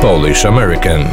Polish 0.00 0.44
American. 0.44 1.04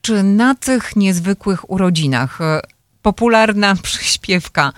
Czy 0.00 0.22
na 0.22 0.54
tych 0.54 0.96
niezwykłych 0.96 1.70
urodzinach 1.70 2.40
e, 2.40 2.60
popularna 3.02 3.74
przyśpiewka 3.82 4.72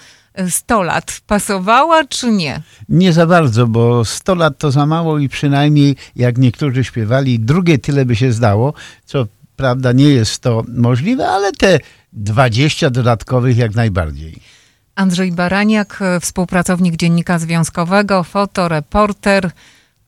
100 0.50 0.82
lat 0.82 1.20
pasowała, 1.26 2.04
czy 2.04 2.32
nie? 2.32 2.62
Nie 2.88 3.12
za 3.12 3.26
bardzo, 3.26 3.66
bo 3.66 4.04
100 4.04 4.34
lat 4.34 4.58
to 4.58 4.70
za 4.70 4.86
mało 4.86 5.18
i 5.18 5.28
przynajmniej, 5.28 5.96
jak 6.16 6.38
niektórzy 6.38 6.84
śpiewali, 6.84 7.40
drugie 7.40 7.78
tyle 7.78 8.04
by 8.04 8.16
się 8.16 8.32
zdało, 8.32 8.74
co 9.04 9.26
prawda 9.56 9.92
nie 9.92 10.08
jest 10.08 10.42
to 10.42 10.64
możliwe, 10.68 11.28
ale 11.28 11.52
te 11.52 11.78
20 12.12 12.90
dodatkowych 12.90 13.56
jak 13.56 13.74
najbardziej. 13.74 14.38
Andrzej 14.94 15.32
Baraniak, 15.32 15.98
e, 16.00 16.20
współpracownik 16.20 16.96
Dziennika 16.96 17.38
Związkowego, 17.38 18.24
fotoreporter, 18.24 19.50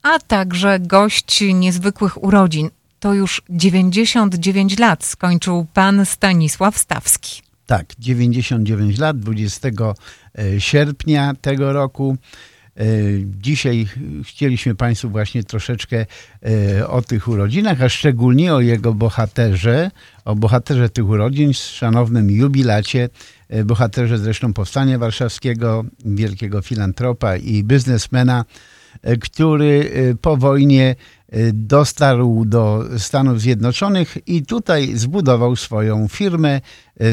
a 0.03 0.19
także 0.19 0.79
gość 0.81 1.45
niezwykłych 1.55 2.25
urodzin. 2.25 2.71
To 3.01 3.15
już 3.15 3.43
99 3.51 4.79
lat 4.79 5.05
skończył 5.05 5.67
pan 5.75 6.07
Stanisław 6.07 6.79
Stawski. 6.79 7.43
Tak, 7.67 7.87
99 7.99 8.99
lat, 8.99 9.19
20 9.19 9.69
e, 9.69 10.61
sierpnia 10.61 11.35
tego 11.41 11.73
roku. 11.73 12.17
E, 12.77 12.85
dzisiaj 13.25 13.87
chcieliśmy 14.25 14.75
Państwu 14.75 15.11
właśnie 15.11 15.45
troszeczkę 15.45 16.07
e, 16.79 16.89
o 16.89 17.03
tych 17.03 17.29
urodzinach, 17.29 17.83
a 17.83 17.89
szczególnie 17.89 18.55
o 18.55 18.61
jego 18.61 18.95
bohaterze, 18.95 19.91
o 20.25 20.35
bohaterze 20.35 20.89
tych 20.89 21.09
urodzin, 21.09 21.55
szanownym 21.55 22.31
jubilacie, 22.31 23.09
bohaterze 23.65 24.19
zresztą 24.19 24.53
Powstania 24.53 24.99
Warszawskiego, 24.99 25.85
wielkiego 26.05 26.63
filantropa 26.63 27.37
i 27.37 27.65
biznesmena, 27.65 28.45
który 29.21 29.91
po 30.21 30.37
wojnie 30.37 30.95
dostarł 31.53 32.45
do 32.45 32.85
Stanów 32.99 33.41
Zjednoczonych 33.41 34.19
i 34.27 34.43
tutaj 34.47 34.97
zbudował 34.97 35.57
swoją 35.57 36.09
firmę 36.09 36.61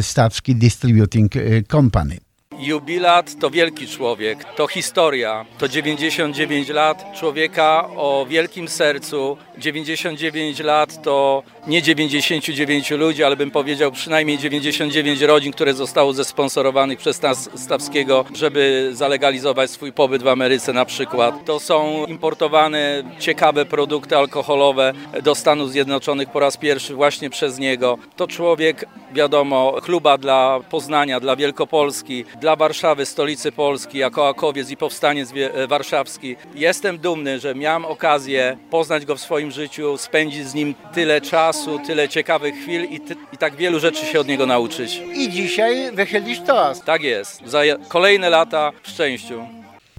Stawski 0.01 0.55
Distributing 0.55 1.31
Company. 1.71 2.26
Jubilat 2.59 3.39
to 3.39 3.49
wielki 3.49 3.87
człowiek, 3.87 4.43
to 4.43 4.67
historia, 4.67 5.45
to 5.57 5.67
99 5.67 6.69
lat 6.69 7.05
człowieka 7.15 7.89
o 7.95 8.25
wielkim 8.29 8.67
sercu. 8.67 9.37
99 9.57 10.59
lat 10.59 11.03
to 11.03 11.43
nie 11.67 11.81
99 11.81 12.91
ludzi, 12.91 13.23
ale 13.23 13.35
bym 13.35 13.51
powiedział 13.51 13.91
przynajmniej 13.91 14.37
99 14.37 15.21
rodzin, 15.21 15.51
które 15.51 15.73
zostało 15.73 16.13
zesponsorowanych 16.13 16.99
przez 16.99 17.21
nas 17.21 17.49
Stawskiego, 17.55 18.25
żeby 18.35 18.89
zalegalizować 18.93 19.71
swój 19.71 19.93
pobyt 19.93 20.23
w 20.23 20.27
Ameryce 20.27 20.73
na 20.73 20.85
przykład. 20.85 21.45
To 21.45 21.59
są 21.59 22.05
importowane 22.05 23.03
ciekawe 23.19 23.65
produkty 23.65 24.17
alkoholowe 24.17 24.93
do 25.23 25.35
Stanów 25.35 25.71
Zjednoczonych 25.71 26.29
po 26.29 26.39
raz 26.39 26.57
pierwszy 26.57 26.95
właśnie 26.95 27.29
przez 27.29 27.59
niego. 27.59 27.97
To 28.15 28.27
człowiek, 28.27 28.85
wiadomo, 29.13 29.77
chluba 29.83 30.17
dla 30.17 30.59
Poznania, 30.69 31.19
dla 31.19 31.35
Wielkopolski, 31.35 32.25
dla 32.41 32.46
Warszawy, 32.55 33.05
stolicy 33.05 33.51
Polski, 33.51 33.97
jako 33.97 34.29
Akowiec 34.29 34.69
i 34.69 34.77
powstaniec 34.77 35.33
warszawski. 35.67 36.35
Jestem 36.55 36.97
dumny, 36.97 37.39
że 37.39 37.55
miałem 37.55 37.85
okazję 37.85 38.57
poznać 38.69 39.05
go 39.05 39.15
w 39.15 39.21
swoim 39.21 39.51
życiu, 39.51 39.97
spędzić 39.97 40.47
z 40.47 40.53
nim 40.53 40.75
tyle 40.93 41.21
czasu, 41.21 41.79
tyle 41.87 42.09
ciekawych 42.09 42.55
chwil 42.55 42.83
i, 42.83 42.99
ty, 42.99 43.15
i 43.33 43.37
tak 43.37 43.55
wielu 43.55 43.79
rzeczy 43.79 44.05
się 44.05 44.19
od 44.19 44.27
niego 44.27 44.45
nauczyć. 44.45 45.01
I 45.15 45.29
dzisiaj 45.29 45.95
wychylisz 45.95 46.39
toast. 46.39 46.85
Tak 46.85 47.03
jest. 47.03 47.41
Za 47.45 47.61
kolejne 47.87 48.29
lata 48.29 48.71
w 48.83 48.89
szczęściu. 48.89 49.41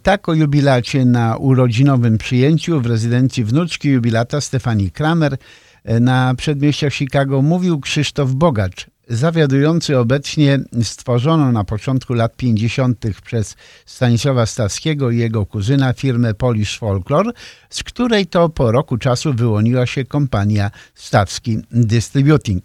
Tak 0.02 0.28
o 0.28 0.34
jubilacie 0.34 1.04
na 1.04 1.36
urodzinowym 1.36 2.18
przyjęciu 2.18 2.80
w 2.80 2.86
rezydencji 2.86 3.44
wnuczki 3.44 3.88
jubilata 3.88 4.40
Stefanii 4.40 4.90
Kramer 4.90 5.36
na 5.84 6.34
przedmieściach 6.36 6.92
Chicago 6.92 7.42
mówił 7.42 7.80
Krzysztof 7.80 8.32
Bogacz, 8.32 8.86
zawiadujący 9.08 9.98
obecnie 9.98 10.60
stworzoną 10.82 11.52
na 11.52 11.64
początku 11.64 12.14
lat 12.14 12.36
50. 12.36 13.04
przez 13.24 13.56
Stanisława 13.86 14.46
Stawskiego 14.46 15.10
i 15.10 15.18
jego 15.18 15.46
kuzyna 15.46 15.92
firmę 15.92 16.34
Polish 16.34 16.78
Folklore, 16.78 17.30
z 17.70 17.82
której 17.82 18.26
to 18.26 18.48
po 18.48 18.72
roku 18.72 18.98
czasu 18.98 19.34
wyłoniła 19.34 19.86
się 19.86 20.04
kompania 20.04 20.70
Stawski 20.94 21.58
Distributing. 21.70 22.64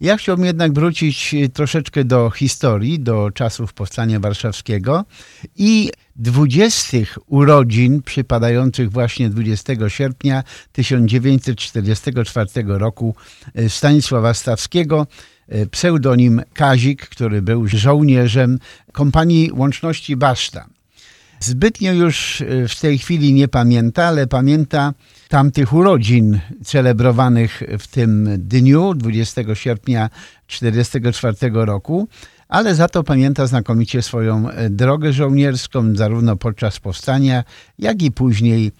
Ja 0.00 0.16
chciałbym 0.16 0.46
jednak 0.46 0.72
wrócić 0.72 1.34
troszeczkę 1.52 2.04
do 2.04 2.30
historii, 2.30 3.00
do 3.00 3.30
czasów 3.34 3.72
Powstania 3.72 4.20
Warszawskiego 4.20 5.04
i 5.56 5.90
dwudziestych 6.16 7.18
urodzin 7.26 8.02
przypadających 8.02 8.90
właśnie 8.90 9.30
20 9.30 9.88
sierpnia 9.88 10.44
1944 10.72 12.48
roku 12.66 13.14
Stanisława 13.68 14.34
Stawskiego, 14.34 15.06
E, 15.39 15.39
pseudonim 15.70 16.42
Kazik, 16.54 17.08
który 17.08 17.42
był 17.42 17.68
żołnierzem 17.68 18.58
kompanii 18.92 19.50
łączności 19.52 20.16
Baszta. 20.16 20.66
Zbytnio 21.40 21.92
już 21.92 22.40
e, 22.40 22.68
w 22.68 22.80
tej 22.80 22.98
chwili 22.98 23.32
nie 23.32 23.48
pamięta, 23.48 24.04
ale 24.04 24.26
pamięta 24.26 24.94
tamtych 25.28 25.72
urodzin 25.72 26.40
celebrowanych 26.64 27.62
w 27.78 27.86
tym 27.86 28.28
dniu, 28.38 28.94
20 28.94 29.54
sierpnia 29.54 30.10
1944 30.46 31.64
roku, 31.66 32.08
ale 32.48 32.74
za 32.74 32.88
to 32.88 33.04
pamięta 33.04 33.46
znakomicie 33.46 34.02
swoją 34.02 34.50
e, 34.50 34.70
drogę 34.70 35.12
żołnierską, 35.12 35.94
zarówno 35.96 36.36
podczas 36.36 36.80
powstania, 36.80 37.44
jak 37.78 38.02
i 38.02 38.12
później 38.12 38.72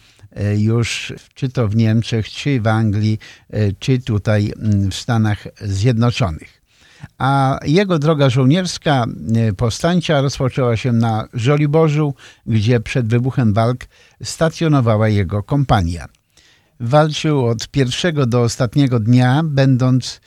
już 0.59 1.13
czy 1.35 1.49
to 1.49 1.69
w 1.69 1.77
Niemczech, 1.77 2.29
czy 2.29 2.61
w 2.61 2.67
Anglii, 2.67 3.19
czy 3.79 3.99
tutaj 3.99 4.53
w 4.91 4.95
Stanach 4.95 5.49
Zjednoczonych 5.61 6.59
a 7.19 7.59
jego 7.65 7.99
droga 7.99 8.31
żołnierska 8.31 9.05
e, 9.34 9.53
powstańcza 9.53 10.21
rozpoczęła 10.21 10.77
się 10.77 10.93
na 10.93 11.28
Żoliborzu, 11.34 12.15
gdzie 12.47 12.81
przed 12.81 13.06
wybuchem 13.06 13.53
walk 13.53 13.84
stacjonowała 14.22 15.09
jego 15.09 15.43
kompania. 15.43 16.06
Walczył 16.81 17.47
od 17.47 17.69
pierwszego 17.69 18.27
do 18.27 18.43
ostatniego 18.43 19.00
dnia, 19.00 19.43
będąc 19.44 20.21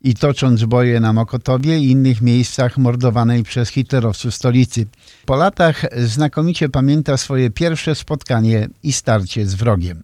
i 0.00 0.14
tocząc 0.14 0.64
boje 0.64 1.00
na 1.00 1.12
Mokotowie 1.12 1.78
i 1.78 1.90
innych 1.90 2.22
miejscach 2.22 2.78
mordowanej 2.78 3.42
przez 3.42 3.68
hitlerowców 3.68 4.34
stolicy. 4.34 4.86
Po 5.26 5.36
latach 5.36 5.82
znakomicie 6.06 6.68
pamięta 6.68 7.16
swoje 7.16 7.50
pierwsze 7.50 7.94
spotkanie 7.94 8.68
i 8.82 8.92
starcie 8.92 9.46
z 9.46 9.54
wrogiem. 9.54 10.02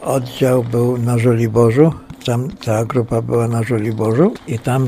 Oddział 0.00 0.64
był 0.64 0.98
na 0.98 1.18
Żoliborzu, 1.18 1.92
tam 2.26 2.48
cała 2.60 2.84
grupa 2.84 3.22
była 3.22 3.48
na 3.48 3.62
Żoliborzu 3.62 4.34
i 4.48 4.58
tam 4.58 4.86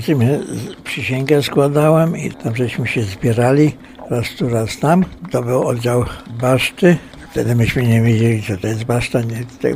przysięgę 0.84 1.42
składałem 1.42 2.16
i 2.16 2.30
tam 2.30 2.56
żeśmy 2.56 2.86
się 2.86 3.02
zbierali 3.02 3.72
raz 4.10 4.26
tu, 4.38 4.48
raz 4.48 4.78
tam. 4.78 5.04
To 5.30 5.42
był 5.42 5.66
oddział 5.66 6.04
Baszty. 6.40 6.96
Wtedy 7.30 7.54
myśmy 7.54 7.82
nie 7.82 8.02
wiedzieli, 8.02 8.42
co 8.42 8.56
to 8.56 8.66
jest 8.66 8.84
Baszta, 8.84 9.20
nie, 9.20 9.44
tutaj, 9.44 9.74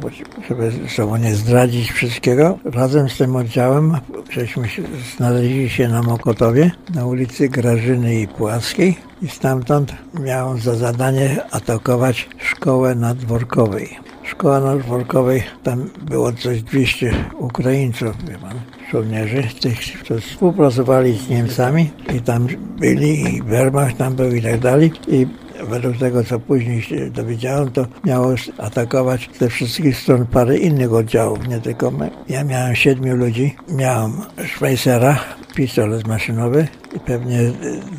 żeby 0.48 0.72
sobą 0.88 1.16
nie 1.16 1.34
zdradzić 1.34 1.92
wszystkiego. 1.92 2.58
Razem 2.64 3.08
z 3.08 3.16
tym 3.16 3.36
oddziałem 3.36 3.96
żeśmy 4.30 4.68
się, 4.68 4.82
znaleźli 5.16 5.70
się 5.70 5.88
na 5.88 6.02
Mokotowie, 6.02 6.70
na 6.94 7.06
ulicy 7.06 7.48
Grażyny 7.48 8.20
i 8.20 8.28
Płaskiej 8.28 8.96
i 9.22 9.28
stamtąd 9.28 9.94
miałem 10.20 10.58
za 10.58 10.74
zadanie 10.74 11.36
atakować 11.50 12.28
szkołę 12.38 12.94
na 12.94 13.14
Dworkowej 13.14 14.09
szkoła 14.24 14.60
nadworkowej, 14.60 15.42
tam 15.62 15.90
było 16.02 16.32
coś 16.32 16.62
200 16.62 17.12
Ukraińców, 17.38 18.28
wie 18.28 18.38
pan, 18.38 18.60
żołnierzy, 18.92 19.42
tych, 19.60 19.80
którzy 20.02 20.20
współpracowali 20.20 21.18
z 21.18 21.28
Niemcami 21.28 21.90
i 22.14 22.20
tam 22.20 22.46
byli, 22.78 23.36
i 23.36 23.42
Wehrmacht 23.42 23.96
tam 23.96 24.14
był 24.14 24.34
i 24.34 24.42
tak 24.42 24.60
dalej. 24.60 24.92
I 25.08 25.26
według 25.64 25.96
tego, 25.96 26.24
co 26.24 26.40
później 26.40 26.82
się 26.82 27.10
dowiedziałem, 27.10 27.70
to 27.70 27.86
miało 28.04 28.34
atakować 28.58 29.30
ze 29.40 29.48
wszystkich 29.48 29.96
stron 29.96 30.26
parę 30.26 30.58
innych 30.58 30.92
oddziałów, 30.92 31.48
nie 31.48 31.60
tylko 31.60 31.90
my. 31.90 32.10
Ja 32.28 32.44
miałem 32.44 32.74
siedmiu 32.74 33.16
ludzi, 33.16 33.56
miałem 33.68 34.12
Schweizera, 34.54 35.18
pistolet 35.60 36.06
maszynowy 36.06 36.68
i 36.96 37.00
pewnie 37.00 37.38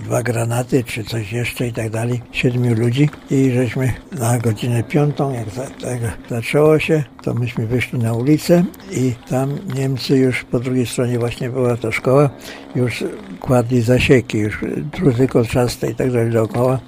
dwa 0.04 0.24
granaty 0.24 0.84
czy 0.84 1.04
coś 1.04 1.34
jeszcze 1.34 1.68
i 1.68 1.74
tak 1.74 1.90
dalej. 1.90 2.22
Siedmiu 2.32 2.76
ludzi 2.76 3.10
i 3.32 3.52
żeśmy 3.52 3.94
na 4.12 4.38
godzinę 4.38 4.84
piątą, 4.84 5.34
jak 5.34 5.50
za, 5.50 5.66
tak 5.66 6.00
zaczęło 6.30 6.80
się, 6.80 7.04
to 7.24 7.34
myśmy 7.34 7.68
wyszli 7.68 8.00
na 8.00 8.14
ulicę 8.14 8.64
i 8.92 9.14
tam 9.30 9.58
Niemcy 9.76 10.18
już 10.18 10.44
po 10.44 10.60
drugiej 10.60 10.86
stronie 10.86 11.20
właśnie 11.20 11.50
była 11.50 11.78
ta 11.78 11.92
szkoła, 11.92 12.30
już 12.76 13.04
kładli 13.40 13.82
zasieki, 13.82 14.38
już 14.38 14.66
druty 15.00 15.28
kolczaste 15.28 15.92
i 15.92 15.96
tak 15.96 16.12
dalej 16.12 16.32
dookoła. 16.32 16.80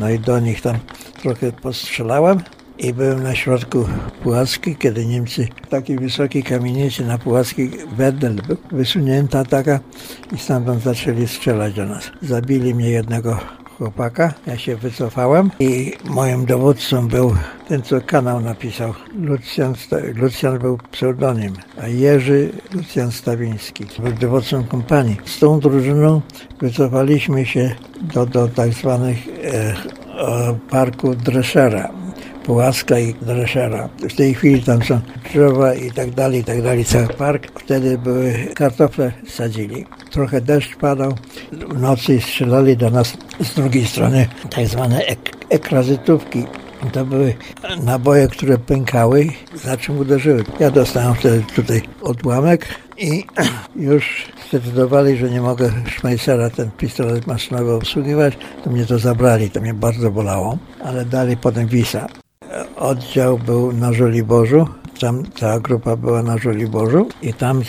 No 0.00 0.10
i 0.10 0.18
do 0.18 0.40
nich 0.40 0.60
tam 0.60 0.76
trochę 1.22 1.52
postrzelałem 1.52 2.38
i 2.78 2.94
byłem 2.94 3.22
na 3.22 3.34
środku 3.34 3.84
Puławskiej, 4.22 4.76
kiedy 4.76 5.06
Niemcy 5.06 5.48
w 5.66 5.68
takiej 5.68 5.98
wysokiej 5.98 6.42
kamienicy 6.42 7.04
na 7.04 7.18
Puławskiej 7.18 7.70
Wedel 7.96 8.34
był 8.34 8.56
wysunięta 8.72 9.44
taka 9.44 9.80
i 10.32 10.38
stamtąd 10.38 10.82
zaczęli 10.82 11.28
strzelać 11.28 11.74
do 11.74 11.86
nas. 11.86 12.10
Zabili 12.22 12.74
mnie 12.74 12.90
jednego 12.90 13.38
chłopaka, 13.78 14.34
ja 14.46 14.58
się 14.58 14.76
wycofałem 14.76 15.50
i 15.60 15.92
moim 16.04 16.46
dowódcą 16.46 17.08
był 17.08 17.34
ten, 17.68 17.82
co 17.82 18.00
kanał 18.00 18.40
napisał. 18.40 18.94
Lucjan, 19.18 19.74
Lucjan 20.14 20.58
był 20.58 20.78
pseudonim, 20.92 21.52
a 21.82 21.88
Jerzy 21.88 22.52
Lucjan 22.74 23.12
Stawiński 23.12 23.86
był 23.98 24.12
dowódcą 24.12 24.64
kompanii. 24.64 25.16
Z 25.24 25.38
tą 25.38 25.60
drużyną 25.60 26.20
wycofaliśmy 26.60 27.46
się 27.46 27.74
do, 28.14 28.26
do 28.26 28.48
tak 28.48 28.72
zwanych 28.72 29.18
e, 29.44 29.74
parku 30.70 31.14
Dreszera. 31.14 32.01
Pułaska 32.44 32.98
i 32.98 33.14
Dreszera. 33.14 33.88
W 34.10 34.16
tej 34.16 34.34
chwili 34.34 34.62
tam 34.62 34.82
są 34.82 35.00
drzewa 35.30 35.74
i 35.74 35.90
tak 35.90 36.10
dalej, 36.10 36.40
i 36.40 36.44
tak 36.44 36.62
dalej, 36.62 36.84
cały 36.84 37.08
park. 37.08 37.60
Wtedy 37.60 37.98
były 37.98 38.48
kartofle 38.54 39.12
sadzili. 39.28 39.86
Trochę 40.10 40.40
deszcz 40.40 40.76
padał. 40.76 41.14
W 41.52 41.80
nocy 41.80 42.20
strzelali 42.20 42.76
do 42.76 42.90
nas 42.90 43.16
z 43.40 43.54
drugiej 43.54 43.86
strony 43.86 44.26
tak 44.50 44.66
zwane 44.66 45.06
ek 45.06 45.18
ekrazytówki. 45.50 46.44
To 46.92 47.04
były 47.04 47.34
naboje, 47.82 48.28
które 48.28 48.58
pękały, 48.58 49.26
za 49.54 49.76
czym 49.76 49.98
uderzyły. 49.98 50.44
Ja 50.60 50.70
dostałem 50.70 51.14
wtedy 51.14 51.44
tutaj 51.54 51.82
odłamek 52.02 52.66
i 52.98 53.24
już 53.76 54.26
zdecydowali, 54.48 55.16
że 55.16 55.30
nie 55.30 55.40
mogę 55.40 55.72
Schmeissera, 55.96 56.50
ten 56.50 56.70
pistolet 56.70 57.26
maszynowy 57.26 57.72
obsługiwać, 57.72 58.34
to 58.64 58.70
mnie 58.70 58.86
to 58.86 58.98
zabrali, 58.98 59.50
to 59.50 59.60
mnie 59.60 59.74
bardzo 59.74 60.10
bolało, 60.10 60.58
ale 60.84 61.04
dali 61.04 61.36
potem 61.36 61.66
Wisa. 61.66 62.21
Oddział 62.76 63.38
był 63.38 63.72
na 63.72 63.92
Żoliborzu, 63.92 64.68
tam 65.00 65.22
cała 65.34 65.60
grupa 65.60 65.96
była 65.96 66.22
na 66.22 66.38
Żoliborzu 66.38 67.08
i 67.22 67.34
tam 67.34 67.62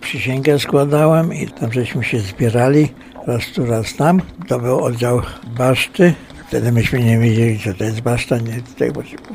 przysięgę 0.00 0.58
składałem 0.58 1.34
i 1.34 1.46
tam 1.46 1.72
żeśmy 1.72 2.04
się 2.04 2.20
zbierali 2.20 2.88
raz 3.26 3.46
tu, 3.54 3.66
raz 3.66 3.96
tam. 3.96 4.22
To 4.48 4.58
był 4.58 4.84
oddział 4.84 5.22
Baszty, 5.58 6.14
Wtedy 6.48 6.72
myśmy 6.72 7.04
nie 7.04 7.18
wiedzieli, 7.18 7.58
co 7.58 7.74
to 7.74 7.84
jest 7.84 8.00
baszta, 8.00 8.38
nie, 8.38 8.60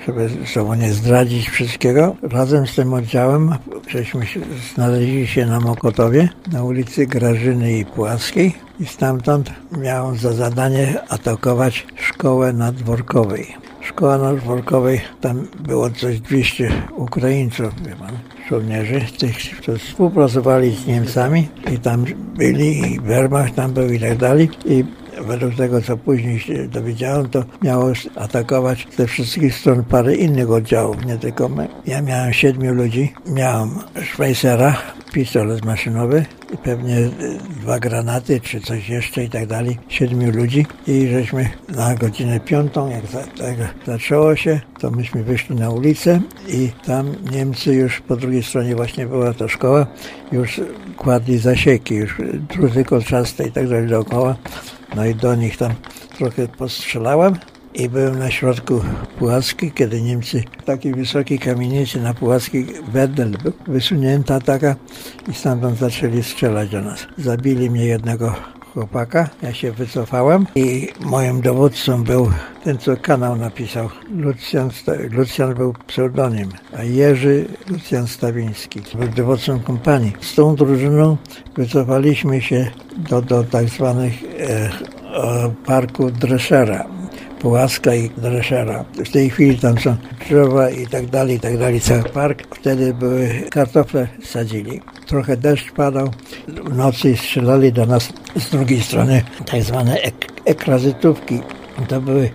żeby 0.06 0.30
sobą 0.46 0.74
nie 0.74 0.94
zdradzić 0.94 1.50
wszystkiego. 1.50 2.16
Razem 2.22 2.68
z 2.68 2.76
tym 2.76 2.94
oddziałem 2.94 3.56
żeśmy 3.88 4.26
się, 4.26 4.40
znaleźli 4.74 5.28
się 5.28 5.46
na 5.46 5.60
Mokotowie, 5.60 6.30
na 6.52 6.64
ulicy 6.64 7.08
Grażyny 7.08 7.78
i 7.78 7.86
Płaskiej 7.86 8.56
i 8.80 8.86
stamtąd 8.86 9.52
miałem 9.72 10.18
za 10.18 10.34
zadanie 10.34 11.02
atakować 11.10 11.88
szkołę 11.96 12.54
nadworkowej. 12.54 13.61
Szkoła 13.82 14.18
nadworkowej, 14.18 15.02
tam 15.22 15.48
było 15.60 15.90
coś 15.90 16.20
200 16.20 16.72
Ukraińców, 16.96 17.88
wie 17.88 17.96
pan, 17.96 18.18
żołnierzy, 18.50 19.02
tych, 19.20 19.38
którzy 19.58 19.80
współpracowali 19.80 20.76
z 20.76 20.88
Niemcami 20.88 21.48
i 21.74 21.80
tam 21.80 22.06
byli, 22.38 22.94
i 22.94 23.00
Wehrmacht 23.00 23.56
tam 23.56 23.74
był 23.74 23.90
i 23.90 24.00
tak 24.00 24.18
dalej. 24.18 24.50
I 24.66 24.84
według 25.22 25.56
tego, 25.56 25.82
co 25.82 25.98
później 25.98 26.40
się 26.40 26.68
dowiedziałem, 26.68 27.30
to 27.30 27.44
miało 27.62 27.92
atakować 28.16 28.88
ze 28.98 29.08
wszystkich 29.08 29.56
stron 29.56 29.84
parę 29.84 30.16
innych 30.16 30.52
oddziałów, 30.52 31.06
nie 31.06 31.18
tylko 31.18 31.50
my. 31.50 31.68
Ja 31.86 32.02
miałem 32.02 32.34
siedmiu 32.34 32.74
ludzi, 32.74 33.14
miałem 33.28 33.70
Schweizera, 34.12 34.78
pistolet 35.12 35.66
maszynowy 35.66 36.26
i 36.54 36.58
pewnie 36.58 36.96
dwa 37.62 37.80
granaty 37.80 38.40
czy 38.40 38.62
coś 38.62 38.90
jeszcze 38.90 39.24
i 39.24 39.30
tak 39.30 39.48
dalej. 39.48 39.78
Siedmiu 39.88 40.32
ludzi 40.32 40.66
i 40.88 41.08
żeśmy 41.08 41.50
na 41.70 41.96
godzinę 41.96 42.40
piątą, 42.40 42.90
jak 42.90 43.06
za, 43.06 43.24
tak 43.24 43.56
zaczęło 43.86 44.36
się, 44.36 44.60
to 44.80 44.92
myśmy 44.92 45.24
wyszli 45.24 45.56
na 45.56 45.70
ulicę 45.70 46.22
i 46.48 46.70
tam 46.86 47.16
Niemcy 47.32 47.74
już 47.74 48.02
po 48.02 48.16
drugiej 48.16 48.44
stronie 48.44 48.76
właśnie 48.76 49.08
była 49.08 49.34
ta 49.34 49.48
szkoła, 49.48 49.88
już 50.32 50.62
kładli 50.98 51.38
zasieki, 51.38 51.96
już 51.96 52.22
druty 52.56 52.84
kolczaste 52.84 53.48
i 53.48 53.52
tak 53.52 53.70
dalej 53.70 53.88
dookoła. 53.88 54.36
No 54.96 55.06
i 55.06 55.16
do 55.16 55.36
nich 55.36 55.58
tam 55.58 55.74
trochę 56.18 56.48
postrzelałem 56.48 57.36
i 57.74 57.90
byłem 57.90 58.20
na 58.20 58.32
środku 58.32 58.82
Pułackiej, 59.20 59.72
kiedy 59.72 60.02
Niemcy 60.02 60.44
w 60.62 60.64
takiej 60.64 60.94
wysokiej 60.94 61.40
kamienicy 61.40 62.02
na 62.02 62.14
Pułackiej 62.14 62.68
Wedel 62.88 63.32
był 63.44 63.54
wysunięta 63.68 64.40
taka 64.40 64.76
i 65.30 65.34
stamtąd 65.34 65.78
zaczęli 65.78 66.24
strzelać 66.24 66.70
do 66.70 66.82
nas. 66.82 67.08
Zabili 67.18 67.70
mnie 67.70 67.86
jednego 67.86 68.36
chłopaka, 68.74 69.30
ja 69.42 69.54
się 69.54 69.72
wycofałem 69.72 70.46
i 70.56 70.88
moim 71.00 71.42
dowódcą 71.42 72.04
był 72.04 72.32
ten, 72.64 72.78
co 72.78 72.98
kanał 72.98 73.36
napisał. 73.36 73.90
Lucjan, 74.16 74.70
Lucjan 75.12 75.54
był 75.54 75.74
pseudonim, 75.88 76.50
a 76.78 76.84
Jerzy 76.84 77.46
Lucjan 77.70 78.08
Stawiński 78.08 78.82
był 78.96 79.08
dowódcą 79.08 79.60
kompanii. 79.60 80.14
Z 80.22 80.36
tą 80.36 80.56
drużyną 80.56 81.18
wycofaliśmy 81.56 82.42
się 82.42 82.72
do, 83.10 83.22
do 83.22 83.44
tak 83.44 83.70
zwanych 83.70 84.14
e, 84.40 84.70
parku 85.66 86.12
Dreszera. 86.12 87.01
Pułaska 87.42 87.96
i 87.96 88.10
Dreszera. 88.10 88.86
W 89.06 89.12
tej 89.12 89.30
chwili 89.30 89.60
tam 89.60 89.80
są 89.80 89.96
drzewa 90.26 90.70
i 90.70 90.88
tak 90.88 91.06
dalej, 91.06 91.36
i 91.36 91.40
tak 91.40 91.58
dalej, 91.58 91.82
cały 91.82 92.04
park. 92.04 92.56
Wtedy 92.56 92.94
były 92.94 93.30
kartofle 93.50 94.08
sadzili. 94.24 94.82
Trochę 95.08 95.38
deszcz 95.38 95.72
padał. 95.72 96.10
W 96.48 96.76
nocy 96.76 97.18
strzelali 97.18 97.74
do 97.74 97.86
nas 97.86 98.14
z 98.36 98.50
drugiej 98.50 98.82
strony 98.82 99.24
tak 99.46 99.64
zwane 99.64 100.02
ek 100.02 100.16
ekrazytówki. 100.46 101.40
To 101.88 102.02
były 102.02 102.30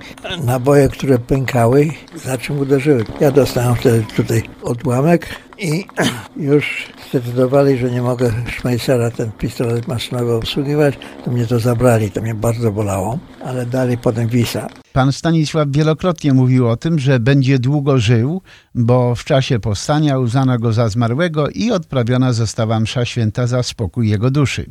naboje, 0.44 0.88
które 0.88 1.18
pękały, 1.18 1.88
za 2.24 2.38
czym 2.38 2.58
uderzyły. 2.58 3.04
Ja 3.20 3.30
dostałem 3.30 3.74
wtedy 3.74 4.04
tutaj 4.16 4.42
odłamek 4.62 5.26
i 5.58 5.84
już 6.36 6.86
zdecydowali, 7.10 7.78
że 7.78 7.90
nie 7.90 8.02
mogę 8.02 8.32
Schmeissera, 8.58 9.10
ten 9.10 9.32
pistolet 9.32 9.88
maszynowy 9.88 10.32
obsługiwać, 10.32 10.94
to 11.24 11.30
mnie 11.30 11.46
to 11.46 11.58
zabrali, 11.58 12.10
to 12.10 12.22
mnie 12.22 12.34
bardzo 12.34 12.72
bolało, 12.72 13.18
ale 13.44 13.66
dali 13.66 13.98
potem 13.98 14.28
Wisa. 14.28 14.68
Pan 14.92 15.12
Stanisław 15.12 15.68
wielokrotnie 15.70 16.32
mówił 16.32 16.68
o 16.68 16.76
tym, 16.76 16.98
że 16.98 17.20
będzie 17.20 17.58
długo 17.58 17.98
żył, 17.98 18.42
bo 18.74 19.14
w 19.14 19.24
czasie 19.24 19.58
powstania 19.58 20.18
uznano 20.18 20.58
go 20.58 20.72
za 20.72 20.88
zmarłego 20.88 21.48
i 21.48 21.70
odprawiona 21.70 22.32
została 22.32 22.80
msza 22.80 23.04
święta 23.04 23.46
za 23.46 23.62
spokój 23.62 24.08
jego 24.08 24.30
duszy. 24.30 24.66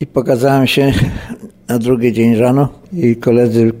I 0.00 0.06
pokazałem 0.06 0.66
się 0.66 0.92
na 1.68 1.78
drugi 1.78 2.12
dzień 2.12 2.36
rano 2.36 2.68
i 2.92 3.16
koledzy 3.16 3.72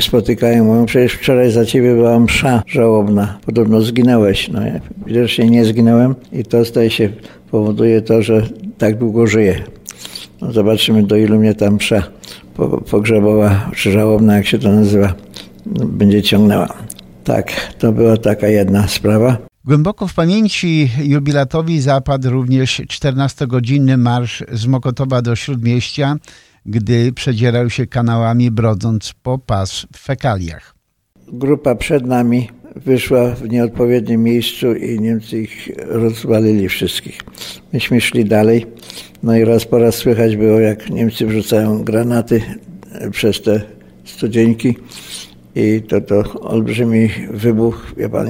spotykają, 0.00 0.64
mówią, 0.64 0.86
przecież 0.86 1.12
wczoraj 1.12 1.50
za 1.50 1.64
ciebie 1.64 1.94
była 1.94 2.20
msza 2.20 2.62
żałobna, 2.66 3.38
podobno 3.46 3.80
zginąłeś. 3.80 4.48
No 4.48 4.66
ja 4.66 4.80
widocznie 5.06 5.50
nie 5.50 5.64
zginąłem 5.64 6.14
i 6.32 6.44
to 6.44 6.64
staje 6.64 6.90
się, 6.90 7.08
powoduje 7.50 8.02
to, 8.02 8.22
że 8.22 8.42
tak 8.78 8.98
długo 8.98 9.26
żyję. 9.26 9.62
No 10.40 10.52
zobaczymy, 10.52 11.02
do 11.02 11.16
ilu 11.16 11.38
mnie 11.38 11.54
ta 11.54 11.70
msza 11.70 12.02
pogrzebowa, 12.90 13.70
czy 13.76 13.92
żałobna, 13.92 14.36
jak 14.36 14.46
się 14.46 14.58
to 14.58 14.72
nazywa, 14.72 15.14
no, 15.66 15.86
będzie 15.86 16.22
ciągnęła. 16.22 16.68
Tak, 17.24 17.74
to 17.78 17.92
była 17.92 18.16
taka 18.16 18.48
jedna 18.48 18.88
sprawa. 18.88 19.36
Głęboko 19.64 20.06
w 20.06 20.14
pamięci 20.14 20.90
jubilatowi 21.04 21.80
zapadł 21.80 22.30
również 22.30 22.80
14-godzinny 22.80 23.96
marsz 23.96 24.44
z 24.52 24.66
Mokotowa 24.66 25.22
do 25.22 25.36
Śródmieścia, 25.36 26.16
gdy 26.66 27.12
przedzierał 27.12 27.70
się 27.70 27.86
kanałami, 27.86 28.50
brodząc 28.50 29.12
po 29.22 29.38
pas 29.38 29.86
w 29.92 29.98
fekaliach. 29.98 30.74
Grupa 31.32 31.74
przed 31.74 32.06
nami 32.06 32.48
wyszła 32.76 33.30
w 33.30 33.48
nieodpowiednim 33.48 34.22
miejscu 34.22 34.74
i 34.74 35.00
Niemcy 35.00 35.42
ich 35.42 35.68
rozwalili 35.78 36.68
wszystkich. 36.68 37.20
Myśmy 37.72 38.00
szli 38.00 38.24
dalej, 38.24 38.66
no 39.22 39.36
i 39.36 39.44
raz 39.44 39.64
po 39.64 39.78
raz 39.78 39.94
słychać 39.94 40.36
było, 40.36 40.60
jak 40.60 40.90
Niemcy 40.90 41.26
wrzucają 41.26 41.84
granaty 41.84 42.42
przez 43.10 43.42
te 43.42 43.60
studzieńki 44.04 44.76
i 45.54 45.82
to, 45.88 46.00
to 46.00 46.40
olbrzymi 46.40 47.10
wybuch, 47.30 47.92
wie 47.96 48.08
pan, 48.08 48.26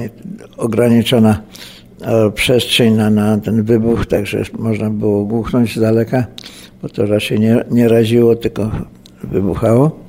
ograniczona 0.57 1.41
e, 2.01 2.31
przestrzeń 2.31 2.93
na, 2.93 3.09
na 3.09 3.37
ten 3.37 3.63
wybuch, 3.63 4.05
także 4.05 4.43
można 4.59 4.89
było 4.89 5.25
głuchnąć 5.25 5.75
z 5.75 5.79
daleka, 5.79 6.25
bo 6.85 6.89
to 6.89 7.05
raczej 7.05 7.39
nie, 7.39 7.65
nie 7.71 7.87
raziło, 7.87 8.35
tylko 8.35 8.71
wybuchało. 9.23 9.99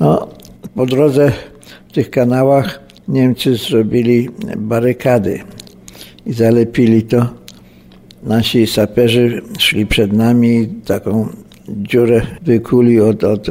No, 0.00 0.28
po 0.74 0.86
drodze 0.86 1.32
w 1.88 1.92
tych 1.92 2.10
kanałach 2.10 2.80
Niemcy 3.08 3.56
zrobili 3.56 4.28
barykady 4.56 5.40
i 6.26 6.32
zalepili 6.32 7.02
to. 7.02 7.26
Nasi 8.22 8.66
saperzy 8.66 9.42
szli 9.58 9.86
przed 9.86 10.12
nami 10.12 10.68
taką 10.86 11.28
dziurę 11.68 12.22
wykuli 12.42 13.00
od, 13.00 13.24
od 13.24 13.46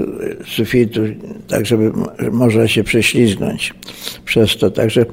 sufitu, 0.45 1.01
tak 1.47 1.65
żeby 1.65 1.91
można 2.31 2.67
się 2.67 2.83
prześlizgnąć 2.83 3.73
przez 4.25 4.57
to. 4.57 4.71
Także 4.71 5.05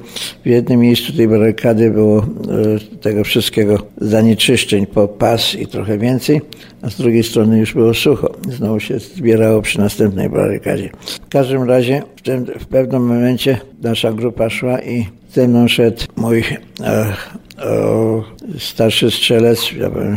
w 0.43 0.47
jednym 0.47 0.79
miejscu 0.79 1.13
tej 1.13 1.27
barykady 1.27 1.91
było 1.91 2.19
e, 2.19 2.25
tego 3.01 3.23
wszystkiego 3.23 3.77
zanieczyszczeń 3.97 4.85
po 4.85 5.07
pas 5.07 5.55
i 5.55 5.67
trochę 5.67 5.97
więcej, 5.97 6.41
a 6.81 6.89
z 6.89 6.97
drugiej 6.97 7.23
strony 7.23 7.59
już 7.59 7.73
było 7.73 7.93
sucho. 7.93 8.35
Znowu 8.49 8.79
się 8.79 8.99
zbierało 8.99 9.61
przy 9.61 9.79
następnej 9.79 10.29
barykadzie. 10.29 10.89
W 11.25 11.29
każdym 11.29 11.63
razie 11.63 12.01
w, 12.15 12.21
tym, 12.21 12.45
w 12.45 12.65
pewnym 12.65 13.05
momencie 13.05 13.57
nasza 13.81 14.13
grupa 14.13 14.49
szła 14.49 14.81
i 14.81 15.05
ze 15.33 15.47
mną 15.47 15.67
szedł 15.67 16.03
mój 16.15 16.43
e, 16.83 17.13
starszy 18.59 19.11
strzelec, 19.11 19.71
ja 19.71 19.89
byłem 19.89 20.15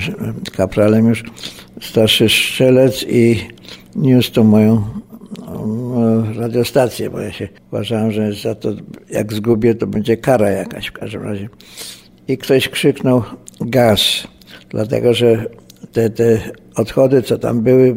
kapralem 0.57 1.09
już, 1.09 1.25
starszy 1.81 2.29
strzelec 2.29 3.05
i 3.09 3.41
niósł 3.97 4.33
tą 4.33 4.45
moją 4.45 4.83
radiostację, 6.37 7.11
bo 7.11 7.21
ja 7.21 7.33
się 7.33 7.49
uważałem, 7.73 8.13
że 8.13 8.33
za 8.33 8.55
to, 8.55 8.69
jak 9.11 9.33
zgubię, 9.33 9.75
to 9.75 9.87
będzie 9.87 10.17
kara 10.17 10.51
jakaś 10.51 10.87
w 10.87 10.93
każdym 10.93 11.23
razie. 11.23 11.49
I 12.29 12.39
ktoś 12.39 12.69
krzyknął 12.69 13.23
gaz, 13.61 14.27
dlatego 14.71 15.15
że 15.15 15.47
te, 15.93 16.11
te 16.11 16.41
odchody, 16.75 17.23
co 17.23 17.39
tam 17.39 17.61
były, 17.61 17.97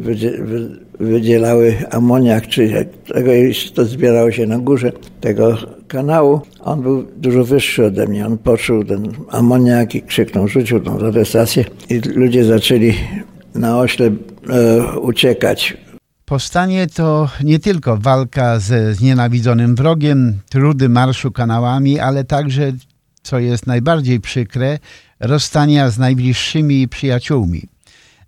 wydzielały 1.00 1.76
amoniak, 1.90 2.46
czy 2.46 2.88
tego 3.06 3.30
to 3.74 3.84
zbierało 3.84 4.32
się 4.32 4.46
na 4.46 4.58
górze 4.58 4.92
tego 5.20 5.58
kanału. 5.88 6.40
On 6.60 6.82
był 6.82 7.06
dużo 7.16 7.44
wyższy 7.44 7.86
ode 7.86 8.06
mnie. 8.06 8.26
On 8.26 8.38
poczuł 8.38 8.84
ten 8.84 9.12
amoniak 9.30 9.94
i 9.94 10.02
krzyknął, 10.02 10.48
rzucił 10.48 10.80
tą 10.80 10.98
radiostację 10.98 11.64
i 11.90 12.00
ludzie 12.00 12.44
zaczęli 12.44 12.94
na 13.54 13.78
ośle 13.78 14.06
e, 14.06 14.12
uciekać. 14.98 15.76
Powstanie 16.24 16.86
to 16.86 17.28
nie 17.44 17.58
tylko 17.58 17.96
walka 17.96 18.58
ze 18.58 18.94
znienawidzonym 18.94 19.74
wrogiem, 19.74 20.38
trudy 20.50 20.88
marszu 20.88 21.30
kanałami, 21.30 21.98
ale 21.98 22.24
także, 22.24 22.72
co 23.22 23.38
jest 23.38 23.66
najbardziej 23.66 24.20
przykre, 24.20 24.78
rozstania 25.20 25.90
z 25.90 25.98
najbliższymi 25.98 26.88
przyjaciółmi. 26.88 27.62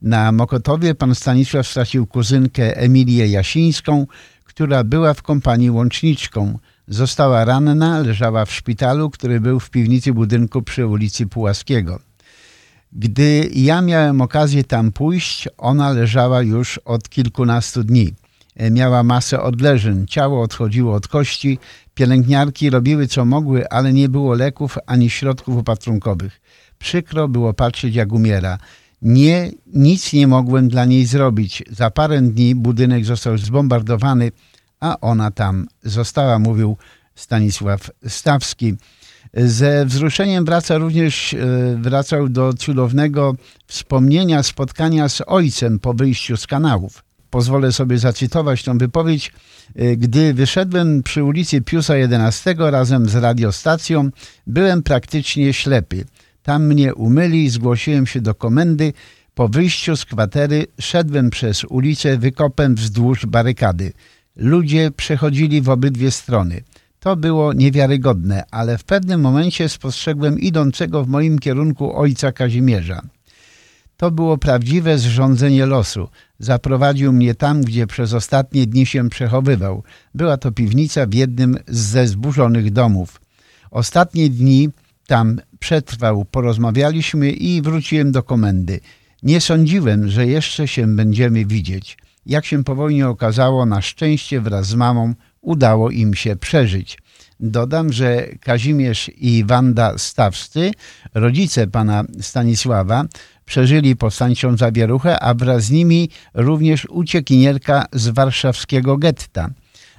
Na 0.02 0.32
Mokotowie 0.32 0.94
pan 0.94 1.14
Stanisław 1.14 1.66
stracił 1.66 2.06
kuzynkę 2.06 2.76
Emilię 2.76 3.28
Jasińską, 3.28 4.06
która 4.44 4.85
była 4.85 5.14
w 5.14 5.23
kompanii 5.23 5.71
łączniczką. 5.71 6.59
Została 6.88 7.44
ranna, 7.44 8.00
leżała 8.00 8.44
w 8.44 8.52
szpitalu, 8.52 9.11
który 9.11 9.40
był 9.40 9.61
w 9.61 9.71
piwnicy 9.71 10.12
budynku 10.12 10.62
przy 10.62 10.87
ulicy 10.87 11.26
Pułaskiego. 11.26 11.99
Gdy 12.92 13.50
ja 13.54 13.82
miałem 13.82 14.21
okazję 14.21 14.64
tam 14.64 14.92
pójść, 14.92 15.49
ona 15.59 15.90
leżała 15.90 16.42
już 16.42 16.78
od 16.78 17.09
kilkunastu 17.09 17.85
dni. 17.85 18.14
Miała 18.71 19.02
masę 19.02 19.42
odleżeń, 19.42 20.06
ciało 20.06 20.42
odchodziło 20.42 20.94
od 20.94 21.09
kości, 21.09 21.59
pielęgniarki 21.94 22.71
robiły 22.71 23.06
co 23.06 23.25
mogły, 23.25 23.68
ale 23.68 23.92
nie 23.92 24.09
było 24.09 24.35
leków 24.35 24.78
ani 24.87 25.11
środków 25.11 25.56
opatrunkowych. 25.56 26.40
Przykro 26.78 27.28
było 27.28 27.54
patrzeć, 27.54 27.94
jak 27.94 28.12
umiera. 28.12 28.59
Nie, 29.02 29.50
nic 29.66 30.12
nie 30.12 30.26
mogłem 30.26 30.68
dla 30.68 30.85
niej 30.85 31.06
zrobić. 31.06 31.62
Za 31.71 31.90
parę 31.90 32.23
dni 32.23 32.54
budynek 32.54 33.04
został 33.04 33.38
zbombardowany, 33.38 34.32
a 34.80 35.00
ona 35.00 35.30
tam 35.30 35.66
została, 35.82 36.38
mówił 36.38 36.76
Stanisław 37.14 37.90
Stawski. 38.09 38.75
Ze 39.35 39.87
wzruszeniem 39.87 40.44
wraca 40.44 40.78
również, 40.78 41.35
e, 41.35 41.38
wracał 41.80 42.28
do 42.28 42.52
cudownego 42.52 43.35
wspomnienia 43.66 44.42
spotkania 44.42 45.09
z 45.09 45.23
ojcem 45.26 45.78
po 45.78 45.94
wyjściu 45.94 46.37
z 46.37 46.47
kanałów. 46.47 47.04
Pozwolę 47.30 47.73
sobie 47.73 47.99
zacytować 47.99 48.62
tą 48.62 48.78
wypowiedź. 48.78 49.32
E, 49.76 49.97
gdy 49.97 50.35
wyszedłem 50.35 51.02
przy 51.02 51.25
ulicy 51.25 51.61
Piusa 51.61 51.94
XI 51.94 52.50
razem 52.59 53.09
z 53.09 53.14
radiostacją, 53.14 54.11
byłem 54.47 54.82
praktycznie 54.82 55.52
ślepy. 55.52 56.04
Tam 56.43 56.67
mnie 56.67 56.95
umyli, 56.95 57.51
zgłosiłem 57.51 58.07
się 58.07 58.21
do 58.21 58.35
komendy. 58.35 58.93
Po 59.35 59.49
wyjściu 59.49 59.97
z 59.97 60.05
kwatery 60.05 60.67
szedłem 60.81 61.31
przez 61.31 61.65
ulicę 61.65 62.19
wykopem 62.19 62.75
wzdłuż 62.75 63.27
barykady. 63.27 63.93
Ludzie 64.37 64.91
przechodzili 64.91 65.63
w 65.63 65.69
obydwie 65.69 66.11
strony. 66.11 66.63
To 67.01 67.17
było 67.17 67.53
niewiarygodne, 67.53 68.45
ale 68.51 68.79
w 68.79 68.85
pewnym 68.85 69.21
momencie 69.21 69.69
spostrzegłem 69.69 70.39
idącego 70.41 71.05
w 71.05 71.09
moim 71.09 71.39
kierunku 71.39 71.97
ojca 71.97 72.33
Kazimierza. 72.33 73.03
To 73.97 74.11
było 74.11 74.39
prawdziwe 74.39 74.99
zrządzenie 74.99 75.67
losu. 75.67 76.09
Zaprowadził 76.39 77.13
mnie 77.13 77.35
tam, 77.35 77.61
gdzie 77.61 77.87
przez 77.87 78.15
ostatnie 78.15 78.67
dni 78.67 78.87
się 78.87 79.09
przechowywał. 79.09 79.83
Była 80.15 80.37
to 80.37 80.53
piwnica 80.53 81.07
w 81.07 81.15
jednym 81.15 81.59
ze 81.69 82.07
zburzonych 82.07 82.73
domów. 82.73 83.21
Ostatnie 83.71 84.31
dni 84.31 84.71
tam 85.07 85.41
przetrwał, 85.62 86.25
porozmawialiśmy 86.25 87.31
i 87.31 87.62
wróciłem 87.62 88.12
do 88.12 88.23
komendy. 88.23 88.81
Nie 89.23 89.40
sądziłem, 89.40 90.09
że 90.09 90.26
jeszcze 90.26 90.69
się 90.69 90.97
będziemy 90.97 91.45
widzieć. 91.45 91.97
Jak 92.26 92.47
się 92.47 92.64
po 92.64 92.75
wojnie 92.75 93.09
okazało, 93.09 93.66
na 93.66 93.83
szczęście 93.83 94.40
wraz 94.40 94.66
z 94.66 94.75
mamą 94.75 95.14
udało 95.40 95.90
im 95.90 96.14
się 96.14 96.37
przeżyć. 96.37 96.99
Dodam, 97.40 97.92
że 97.92 98.26
Kazimierz 98.40 99.11
i 99.16 99.45
Wanda 99.45 99.99
Stawscy, 99.99 100.71
rodzice 101.14 101.66
pana 101.66 102.04
Stanisława, 102.21 103.04
przeżyli 103.45 103.97
powstańczą 103.97 104.57
zawieruchę, 104.57 105.21
a 105.21 105.35
wraz 105.35 105.64
z 105.64 105.71
nimi 105.71 106.09
również 106.35 106.87
uciekinierka 106.90 107.87
z 107.92 108.09
warszawskiego 108.09 108.97
getta. 108.97 109.50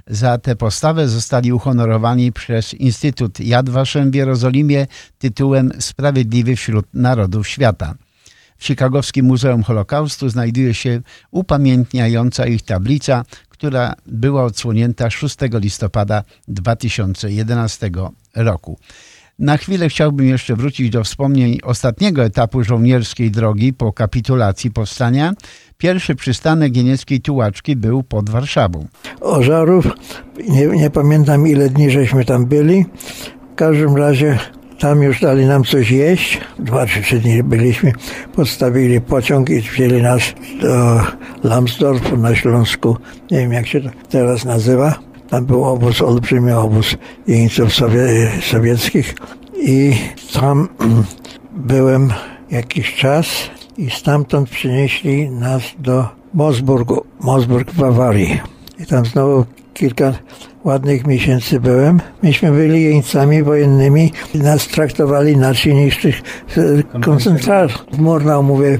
Za 0.07 0.37
tę 0.37 0.55
postawę 0.55 1.09
zostali 1.09 1.53
uhonorowani 1.53 2.31
przez 2.31 2.73
Instytut 2.73 3.39
Yad 3.39 3.69
Vashem 3.69 4.11
w 4.11 4.15
Jerozolimie 4.15 4.87
tytułem 5.17 5.71
Sprawiedliwy 5.79 6.55
wśród 6.55 6.85
Narodów 6.93 7.47
Świata. 7.47 7.95
W 8.57 8.65
Chicagowskim 8.65 9.25
Muzeum 9.25 9.63
Holokaustu 9.63 10.29
znajduje 10.29 10.73
się 10.73 11.01
upamiętniająca 11.31 12.45
ich 12.47 12.61
tablica, 12.61 13.23
która 13.49 13.93
była 14.05 14.43
odsłonięta 14.43 15.09
6 15.09 15.35
listopada 15.53 16.23
2011 16.47 17.89
roku. 18.35 18.79
Na 19.39 19.57
chwilę 19.57 19.89
chciałbym 19.89 20.27
jeszcze 20.27 20.55
wrócić 20.55 20.89
do 20.89 21.03
wspomnień 21.03 21.59
ostatniego 21.63 22.23
etapu 22.23 22.63
żołnierskiej 22.63 23.31
drogi 23.31 23.73
po 23.73 23.93
kapitulacji 23.93 24.71
powstania. 24.71 25.33
Pierwszy 25.83 26.15
przystanek 26.15 26.77
jenieckiej 26.77 27.21
tułaczki 27.21 27.75
był 27.75 28.03
pod 28.03 28.29
Warszawą. 28.29 28.85
Ożarów, 29.21 29.87
nie, 30.49 30.67
nie 30.67 30.89
pamiętam 30.89 31.47
ile 31.47 31.69
dni 31.69 31.91
żeśmy 31.91 32.25
tam 32.25 32.45
byli. 32.45 32.85
W 33.51 33.55
każdym 33.55 33.95
razie 33.95 34.39
tam 34.79 35.03
już 35.03 35.21
dali 35.21 35.45
nam 35.45 35.63
coś 35.63 35.91
jeść. 35.91 36.41
Dwa 36.59 36.87
czy 36.87 37.01
trzy 37.01 37.19
dni 37.19 37.43
byliśmy. 37.43 37.91
Podstawili 38.35 39.01
pociąg 39.01 39.49
i 39.49 39.61
wzięli 39.61 40.01
nas 40.01 40.21
do 40.61 41.01
Lambsdorfu 41.43 42.17
na 42.17 42.35
Śląsku. 42.35 42.97
Nie 43.31 43.37
wiem 43.37 43.53
jak 43.53 43.67
się 43.67 43.81
to 43.81 43.89
teraz 44.09 44.45
nazywa. 44.45 44.99
Tam 45.29 45.45
był 45.45 45.63
obóz, 45.63 46.01
olbrzymi 46.01 46.51
obóz 46.51 46.95
jeńców 47.27 47.73
sowie, 47.73 48.31
sowieckich. 48.41 49.15
I 49.61 49.93
tam 50.33 50.69
byłem 51.71 52.09
jakiś 52.51 52.95
czas 52.95 53.27
i 53.77 53.89
stamtąd 53.89 54.49
przynieśli 54.49 55.29
nas 55.29 55.61
do 55.79 56.07
Mosburgu, 56.33 57.05
Mosburg 57.19 57.71
w 57.71 57.79
Bawarii. 57.79 58.41
I 58.79 58.85
tam 58.85 59.05
znowu 59.05 59.45
kilka 59.73 60.13
ładnych 60.63 61.07
miesięcy 61.07 61.59
byłem. 61.59 62.01
Myśmy 62.23 62.51
byli 62.51 62.83
jeńcami 62.83 63.43
wojennymi 63.43 64.11
i 64.35 64.37
nas 64.37 64.67
traktowali 64.67 65.31
inaczej 65.31 65.75
niż 65.75 65.97
tych 65.97 66.21
koncentratów. 67.03 67.85
W 67.91 67.99
Murnau, 67.99 68.43
mówię, 68.43 68.79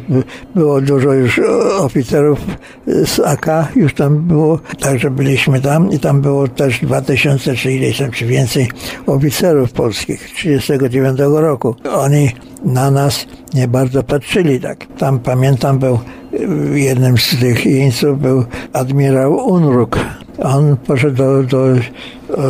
było 0.55 0.81
dużo 0.81 1.13
już 1.13 1.41
oficerów 1.79 2.39
z 3.05 3.19
AK, 3.19 3.47
już 3.75 3.93
tam 3.93 4.19
było, 4.19 4.59
także 4.79 5.12
byliśmy 5.12 5.62
tam 5.62 5.91
i 5.91 6.00
tam 6.00 6.21
było 6.21 6.47
też 6.47 6.79
2000 6.79 7.55
czy 7.55 7.71
ileś 7.71 7.97
tam, 7.97 8.12
czy 8.12 8.25
więcej 8.25 8.67
oficerów 9.05 9.71
polskich 9.71 10.29
39 10.35 11.19
roku. 11.19 11.75
Oni 11.91 12.31
na 12.65 12.91
nas 12.91 13.25
nie 13.53 13.67
bardzo 13.67 14.03
patrzyli 14.03 14.60
tak. 14.60 14.86
Tam 14.98 15.19
pamiętam 15.19 15.79
był 15.79 16.00
jednym 16.74 17.17
z 17.17 17.39
tych 17.39 17.65
jeńców 17.65 18.22
był 18.22 18.45
admirał 18.74 19.36
Unruk. 19.36 20.00
On 20.39 20.77
poszedł 20.77 21.17
do, 21.17 21.43
do, 21.43 21.65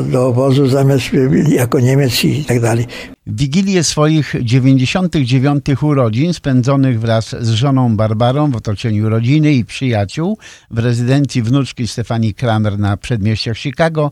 do 0.04 0.28
obozu 0.28 0.68
zamiast 0.68 1.06
jako 1.48 1.80
Niemiec 1.80 2.24
i 2.24 2.46
tak 2.46 2.60
dalej. 2.60 2.86
Wigilię 3.28 3.84
swoich 3.84 4.36
99 4.42 5.66
urodzin 5.84 6.34
spędzonych 6.34 7.00
wraz 7.00 7.36
z 7.40 7.50
żoną 7.50 7.98
Barbarą 7.98 8.52
w 8.52 8.56
otoczeniu 8.56 9.10
rodziny 9.10 9.54
i 9.54 9.66
przyjaciół 9.66 10.38
w 10.72 10.78
rezydencji 10.78 11.42
wnuczki 11.42 11.88
Stefanii 11.88 12.34
Kramer 12.34 12.80
na 12.80 12.98
przedmieściach 12.98 13.58
Chicago 13.58 14.12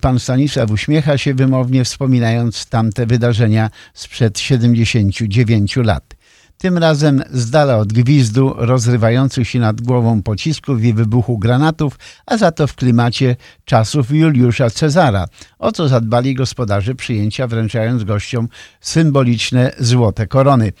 pan 0.00 0.18
Stanisław 0.18 0.70
uśmiecha 0.70 1.18
się 1.18 1.34
wymownie 1.34 1.84
wspominając 1.84 2.66
tamte 2.66 3.06
wydarzenia 3.06 3.70
sprzed 3.94 4.38
79 4.38 5.76
lat. 5.76 6.14
Tym 6.58 6.78
razem 6.78 7.22
z 7.30 7.50
dala 7.50 7.76
od 7.76 7.92
gwizdu 7.92 8.54
rozrywających 8.56 9.48
się 9.48 9.58
nad 9.58 9.80
głową 9.80 10.22
pocisków 10.22 10.84
i 10.84 10.94
wybuchu 10.94 11.38
granatów, 11.38 11.98
a 12.26 12.36
za 12.36 12.52
to 12.52 12.66
w 12.66 12.74
klimacie 12.74 13.36
czasów 13.64 14.10
Juliusza 14.10 14.70
Cezara, 14.70 15.26
o 15.58 15.72
co 15.72 15.88
zadbali 15.88 16.34
gospodarze 16.34 16.94
przyjęcia, 16.94 17.46
wręczając 17.46 18.04
gościom 18.04 18.48
symboliczne 18.80 19.72
złote 19.78 20.26
korony. 20.26 20.72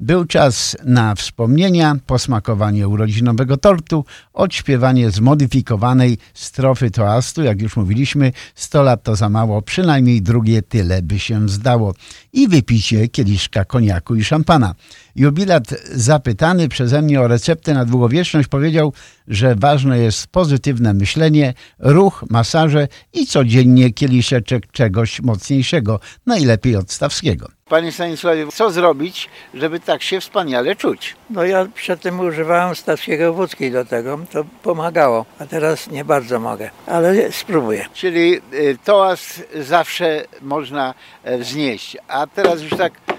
Był 0.00 0.24
czas 0.24 0.76
na 0.84 1.14
wspomnienia, 1.14 1.96
posmakowanie 2.06 2.88
urodzinowego 2.88 3.56
tortu, 3.56 4.04
odśpiewanie 4.32 5.10
zmodyfikowanej 5.10 6.18
strofy 6.34 6.90
toastu, 6.90 7.42
jak 7.42 7.62
już 7.62 7.76
mówiliśmy, 7.76 8.32
100 8.54 8.82
lat 8.82 9.02
to 9.02 9.16
za 9.16 9.28
mało, 9.28 9.62
przynajmniej 9.62 10.22
drugie 10.22 10.62
tyle 10.62 11.02
by 11.02 11.18
się 11.18 11.48
zdało 11.48 11.94
i 12.32 12.48
wypicie 12.48 13.08
kieliszka 13.08 13.64
koniaku 13.64 14.14
i 14.14 14.24
szampana. 14.24 14.74
Jubilat 15.16 15.64
zapytany 15.92 16.68
przeze 16.68 17.02
mnie 17.02 17.20
o 17.20 17.28
receptę 17.28 17.74
na 17.74 17.84
długowieczność 17.84 18.48
powiedział, 18.48 18.92
że 19.28 19.54
ważne 19.54 19.98
jest 19.98 20.26
pozytywne 20.26 20.94
myślenie, 20.94 21.54
ruch, 21.78 22.24
masaże 22.30 22.88
i 23.12 23.26
codziennie 23.26 23.92
kieliszeczek 23.92 24.72
czegoś 24.72 25.20
mocniejszego, 25.22 26.00
najlepiej 26.26 26.76
od 26.76 26.92
Stawskiego. 26.92 27.48
Panie 27.68 27.92
Stanisławie, 27.92 28.46
co 28.52 28.70
zrobić, 28.70 29.28
żeby 29.54 29.80
tak 29.80 30.02
się 30.02 30.20
wspaniale 30.20 30.76
czuć? 30.76 31.16
No 31.30 31.44
ja 31.44 31.66
przedtem 31.74 32.20
używałem 32.20 32.76
stawskiego 32.76 33.32
wódki 33.32 33.70
do 33.70 33.84
tego, 33.84 34.18
to 34.32 34.44
pomagało, 34.62 35.26
a 35.38 35.46
teraz 35.46 35.90
nie 35.90 36.04
bardzo 36.04 36.40
mogę, 36.40 36.70
ale 36.86 37.32
spróbuję. 37.32 37.86
Czyli 37.94 38.40
y, 38.54 38.78
toast 38.84 39.42
zawsze 39.60 40.24
można 40.42 40.94
e, 41.24 41.38
wznieść. 41.38 41.96
A 42.08 42.26
teraz 42.26 42.62
już 42.62 42.70
tak 42.70 42.92
e, 42.92 43.15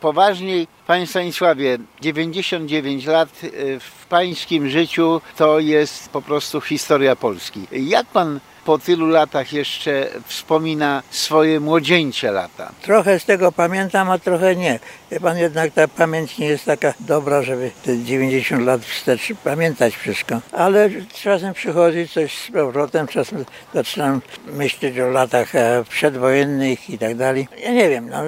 poważniej. 0.00 0.66
Panie 0.86 1.06
Stanisławie, 1.06 1.78
99 2.00 3.06
lat 3.06 3.28
e, 3.28 3.80
w 3.80 4.06
pańskim 4.06 4.68
życiu 4.68 5.20
to 5.36 5.58
jest 5.58 6.08
po 6.08 6.22
prostu 6.22 6.60
historia 6.60 7.16
Polski. 7.16 7.66
Jak 7.72 8.06
pan 8.06 8.40
po 8.64 8.78
tylu 8.78 9.06
latach 9.06 9.52
jeszcze 9.52 10.08
wspomina 10.26 11.02
swoje 11.10 11.60
młodzieńcze 11.60 12.32
lata? 12.32 12.72
Trochę 12.82 13.18
z 13.18 13.24
tego 13.24 13.52
pamiętam, 13.52 14.10
a 14.10 14.18
trochę 14.18 14.56
nie. 14.56 14.78
Wie 15.10 15.20
pan, 15.20 15.38
jednak 15.38 15.72
ta 15.72 15.88
pamięć 15.88 16.38
nie 16.38 16.46
jest 16.46 16.64
taka 16.64 16.94
dobra, 17.00 17.42
żeby 17.42 17.70
te 17.84 18.04
90 18.04 18.66
lat 18.66 18.84
wstecz 18.84 19.32
pamiętać 19.44 19.96
wszystko. 19.96 20.40
Ale 20.52 20.90
czasem 21.22 21.54
przychodzi 21.54 22.08
coś 22.08 22.38
z 22.38 22.50
powrotem, 22.50 23.06
czasem 23.06 23.44
zaczynam 23.74 24.20
myśleć 24.46 24.98
o 24.98 25.06
latach 25.06 25.54
e, 25.54 25.84
przedwojennych 25.88 26.90
i 26.90 26.98
tak 26.98 27.16
dalej. 27.16 27.48
Ja 27.64 27.72
nie 27.72 27.88
wiem, 27.88 28.08
no, 28.10 28.22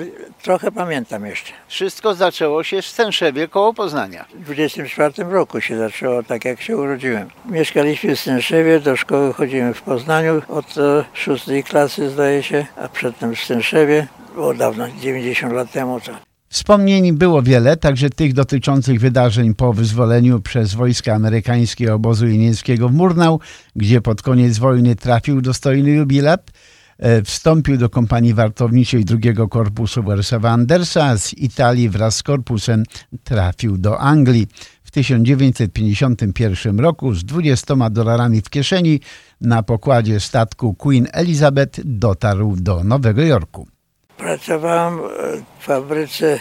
trochę 0.45 0.73
pamiętam 0.73 1.27
jeszcze. 1.27 1.53
Wszystko 1.69 2.15
zaczęło 2.15 2.65
się 2.65 2.83
w 2.83 2.87
Stęszewie 2.87 3.49
koło 3.49 3.75
Poznania. 3.75 4.25
W 4.35 4.45
24 4.45 5.25
roku 5.25 5.61
się 5.61 5.79
zaczęło, 5.79 6.23
tak 6.23 6.45
jak 6.45 6.61
się 6.61 6.77
urodziłem. 6.77 7.29
Mieszkaliśmy 7.51 8.17
w 8.17 8.21
Stęszewie, 8.21 8.81
do 8.81 8.97
szkoły 8.97 9.33
chodziłem 9.33 9.75
w 9.75 9.83
Poznaniu 9.83 10.43
od 10.49 10.79
e, 10.79 11.05
szóstej 11.15 11.65
klasy 11.65 12.11
zdaje 12.11 12.43
się, 12.43 12.67
a 12.77 12.89
przedtem 12.89 13.35
w 13.35 13.41
Stęszewie. 13.41 14.07
Było 14.35 14.55
dawno, 14.55 14.87
90 15.01 15.53
lat 15.53 15.73
temu. 15.73 16.01
To. 16.01 16.13
Wspomnień 16.49 17.13
było 17.13 17.43
wiele, 17.43 17.77
także 17.77 18.11
tych 18.11 18.33
dotyczących 18.33 19.01
wydarzeń 19.01 19.55
po 19.55 19.73
wyzwoleniu 19.73 20.41
przez 20.41 20.75
wojska 20.75 21.15
amerykańskie 21.15 21.95
obozu 21.95 22.27
jenieckiego 22.27 22.89
w 22.89 22.93
Murnau, 22.93 23.41
gdzie 23.77 24.01
pod 24.01 24.23
koniec 24.23 24.59
wojny 24.59 24.97
trafił 24.97 25.41
dostojny 25.41 25.91
jubilat. 25.91 26.51
E, 26.99 27.23
Wstąpił 27.23 27.77
do 27.77 27.89
kompanii 27.89 28.35
wartowniczej 28.35 29.05
drugiego 29.05 29.49
korpusu 29.49 30.03
Wersawa 30.03 30.51
Andersa, 30.51 31.19
z 31.19 31.33
Italii 31.33 31.89
wraz 31.89 32.17
z 32.17 32.23
korpusem 32.23 32.83
trafił 33.25 33.79
do 33.79 34.01
Anglii. 34.01 34.47
W 34.83 34.91
1951 34.91 36.81
roku 36.81 37.15
z 37.15 37.25
20 37.25 37.91
dolarami 37.91 38.41
w 38.41 38.51
kieszeni 38.51 39.01
na 39.41 39.63
pokładzie 39.63 40.21
statku 40.21 40.75
Queen 40.75 41.07
Elizabeth 41.13 41.81
dotarł 41.85 42.57
do 42.57 42.85
Nowego 42.85 43.23
Jorku. 43.23 43.69
Pracowałem 44.17 44.99
w 45.59 45.65
fabryce 45.65 46.41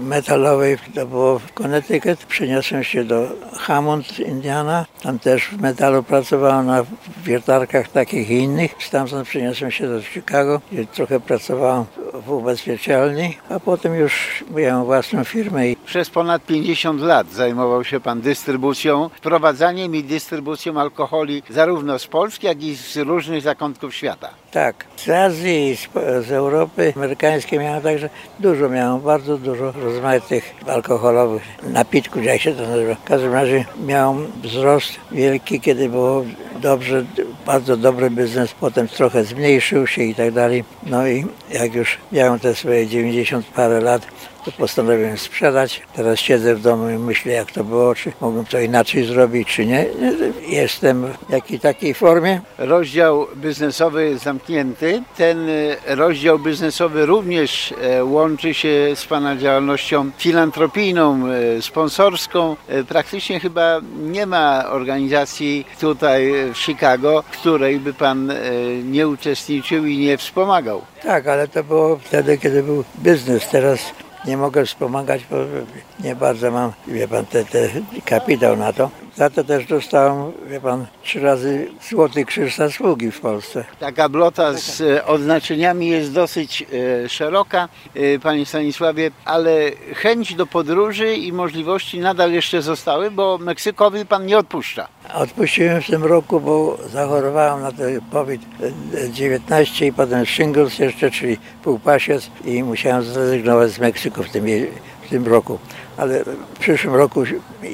metalowej, 0.00 0.78
to 0.94 1.06
było 1.06 1.38
w 1.38 1.52
Connecticut. 1.52 2.24
Przeniosłem 2.24 2.84
się 2.84 3.04
do 3.04 3.28
Hammond, 3.58 4.18
Indiana. 4.18 4.86
Tam 5.02 5.18
też 5.18 5.48
w 5.48 5.60
metalu 5.60 6.02
pracowałem 6.02 6.66
na 6.66 6.84
wiertarkach 7.24 7.88
takich 7.88 8.30
i 8.30 8.34
innych. 8.34 8.74
Stamtąd 8.80 9.28
przeniosłem 9.28 9.70
się 9.70 9.88
do 9.88 10.02
Chicago, 10.02 10.60
gdzie 10.72 10.86
trochę 10.86 11.20
pracowałem 11.20 11.84
w 12.26 12.30
ubezpieczalni, 12.30 13.36
a 13.48 13.60
potem 13.60 13.94
już 13.94 14.44
miałem 14.50 14.84
własną 14.84 15.24
firmę 15.24 15.62
Przez 15.86 16.10
ponad 16.10 16.46
50 16.46 17.00
lat 17.00 17.32
zajmował 17.32 17.84
się 17.84 18.00
Pan 18.00 18.20
dystrybucją, 18.20 19.10
wprowadzaniem 19.16 19.94
i 19.94 20.04
dystrybucją 20.04 20.80
alkoholi 20.80 21.42
zarówno 21.50 21.98
z 21.98 22.06
Polski, 22.06 22.46
jak 22.46 22.62
i 22.62 22.76
z 22.76 22.96
różnych 22.96 23.42
zakątków 23.42 23.94
świata. 23.94 24.30
Tak, 24.50 24.84
z 24.96 25.08
Azji 25.08 25.76
z, 25.76 25.88
z 26.26 26.32
Europy 26.32 26.92
amerykańskiej 26.96 27.58
miałem 27.58 27.82
także 27.82 28.10
dużo, 28.40 28.68
miałem 28.68 29.00
bardzo 29.00 29.38
dużo 29.38 29.72
rozmaitych 29.72 30.54
alkoholowych 30.66 31.42
napitków, 31.62 32.24
jak 32.24 32.40
się 32.40 32.52
to 32.52 32.62
nazywa. 32.62 32.94
W 32.94 33.04
każdym 33.04 33.32
razie 33.32 33.64
miałem 33.86 34.32
wzrost 34.42 34.92
wielki, 35.12 35.60
kiedy 35.60 35.88
było 35.88 36.24
dobrze, 36.60 37.04
bardzo 37.46 37.76
dobry 37.76 38.10
biznes, 38.10 38.54
potem 38.60 38.88
trochę 38.88 39.24
zmniejszył 39.24 39.86
się 39.86 40.02
i 40.02 40.14
tak 40.14 40.32
dalej. 40.32 40.64
No 40.86 41.08
i 41.08 41.26
jak 41.50 41.74
już 41.74 41.98
miałem 42.12 42.40
te 42.40 42.54
swoje 42.54 42.86
90 42.86 43.46
parę 43.46 43.80
lat, 43.80 44.06
to 44.44 44.52
postanowiłem 44.52 45.18
sprzedać. 45.18 45.82
Teraz 45.96 46.18
siedzę 46.18 46.54
w 46.54 46.60
domu 46.60 46.90
i 46.90 46.98
myślę, 46.98 47.32
jak 47.32 47.50
to 47.50 47.64
było, 47.64 47.94
czy 47.94 48.12
mogłem 48.20 48.44
to 48.44 48.60
inaczej 48.60 49.04
zrobić, 49.04 49.48
czy 49.48 49.66
nie. 49.66 49.86
Jestem 50.48 51.06
w 51.28 51.32
jakiej 51.32 51.60
takiej 51.60 51.94
formie. 51.94 52.40
Rozdział 52.58 53.26
biznesowy 53.36 54.08
jest 54.08 54.24
zamknięty. 54.24 55.02
Ten 55.16 55.48
e, 55.48 55.94
rozdział 55.94 56.38
biznesowy 56.38 57.06
również 57.06 57.74
e, 57.82 58.04
łączy 58.04 58.54
się 58.54 58.92
z 58.94 59.04
Pana 59.06 59.36
działalnością 59.36 60.10
filantropijną, 60.18 61.26
e, 61.26 61.62
sponsorską. 61.62 62.56
Praktycznie 62.88 63.40
chyba 63.40 63.80
nie 64.02 64.26
ma 64.26 64.64
organizacji 64.70 65.66
tutaj 65.80 66.32
w 66.54 66.58
Chicago, 66.58 67.24
w 67.30 67.38
której 67.38 67.80
by 67.80 67.94
Pan 67.94 68.32
nie 68.84 69.08
uczestniczył 69.08 69.86
i 69.86 69.98
nie 69.98 70.18
wspomagał. 70.18 70.82
Tak, 71.02 71.26
ale 71.26 71.48
to 71.48 71.64
było 71.64 71.96
wtedy, 71.96 72.38
kiedy 72.38 72.62
był 72.62 72.84
biznes. 72.98 73.48
Teraz 73.48 73.92
nie 74.24 74.36
mogę 74.36 74.66
wspomagać, 74.66 75.26
bo 75.30 75.36
nie 76.00 76.16
bardzo 76.16 76.50
mam, 76.50 76.72
wie 76.86 77.08
pan, 77.08 77.26
te, 77.26 77.44
te 77.44 77.68
kapitał 78.04 78.56
na 78.56 78.72
to. 78.72 78.90
Za 79.16 79.30
to 79.30 79.44
też 79.44 79.66
dostałem, 79.66 80.32
wie 80.46 80.60
pan, 80.60 80.86
trzy 81.02 81.20
razy 81.20 81.68
Złoty 81.88 82.24
Krzyż 82.24 82.56
Zasługi 82.56 83.10
w 83.10 83.20
Polsce. 83.20 83.64
Taka 83.80 84.08
blota 84.08 84.52
z 84.52 84.80
e, 84.80 85.06
odznaczeniami 85.06 85.88
jest 85.88 86.12
dosyć 86.12 86.66
e, 87.04 87.08
szeroka, 87.08 87.68
e, 87.94 88.18
Panie 88.18 88.46
Stanisławie, 88.46 89.10
ale 89.24 89.70
chęć 89.94 90.34
do 90.34 90.46
podróży 90.46 91.14
i 91.14 91.32
możliwości 91.32 92.00
nadal 92.00 92.32
jeszcze 92.32 92.62
zostały, 92.62 93.10
bo 93.10 93.38
Meksykowi 93.38 94.06
Pan 94.06 94.26
nie 94.26 94.38
odpuszcza. 94.38 94.88
Odpuściłem 95.14 95.82
w 95.82 95.86
tym 95.86 96.04
roku, 96.04 96.40
bo 96.40 96.78
zachorowałem 96.92 97.62
na 97.62 97.72
ten 97.72 98.00
COVID-19 98.12 99.86
i 99.86 99.92
potem 99.92 100.26
shingles 100.26 100.78
jeszcze, 100.78 101.10
czyli 101.10 101.36
półpasiec 101.62 102.30
i 102.44 102.62
musiałem 102.62 103.02
zrezygnować 103.02 103.70
z 103.70 103.78
Meksyku 103.78 104.22
w 104.22 104.30
tym, 104.30 104.46
tym 105.12 105.26
roku. 105.26 105.58
Ale 105.96 106.24
w 106.24 106.58
przyszłym 106.58 106.94
roku 106.94 107.24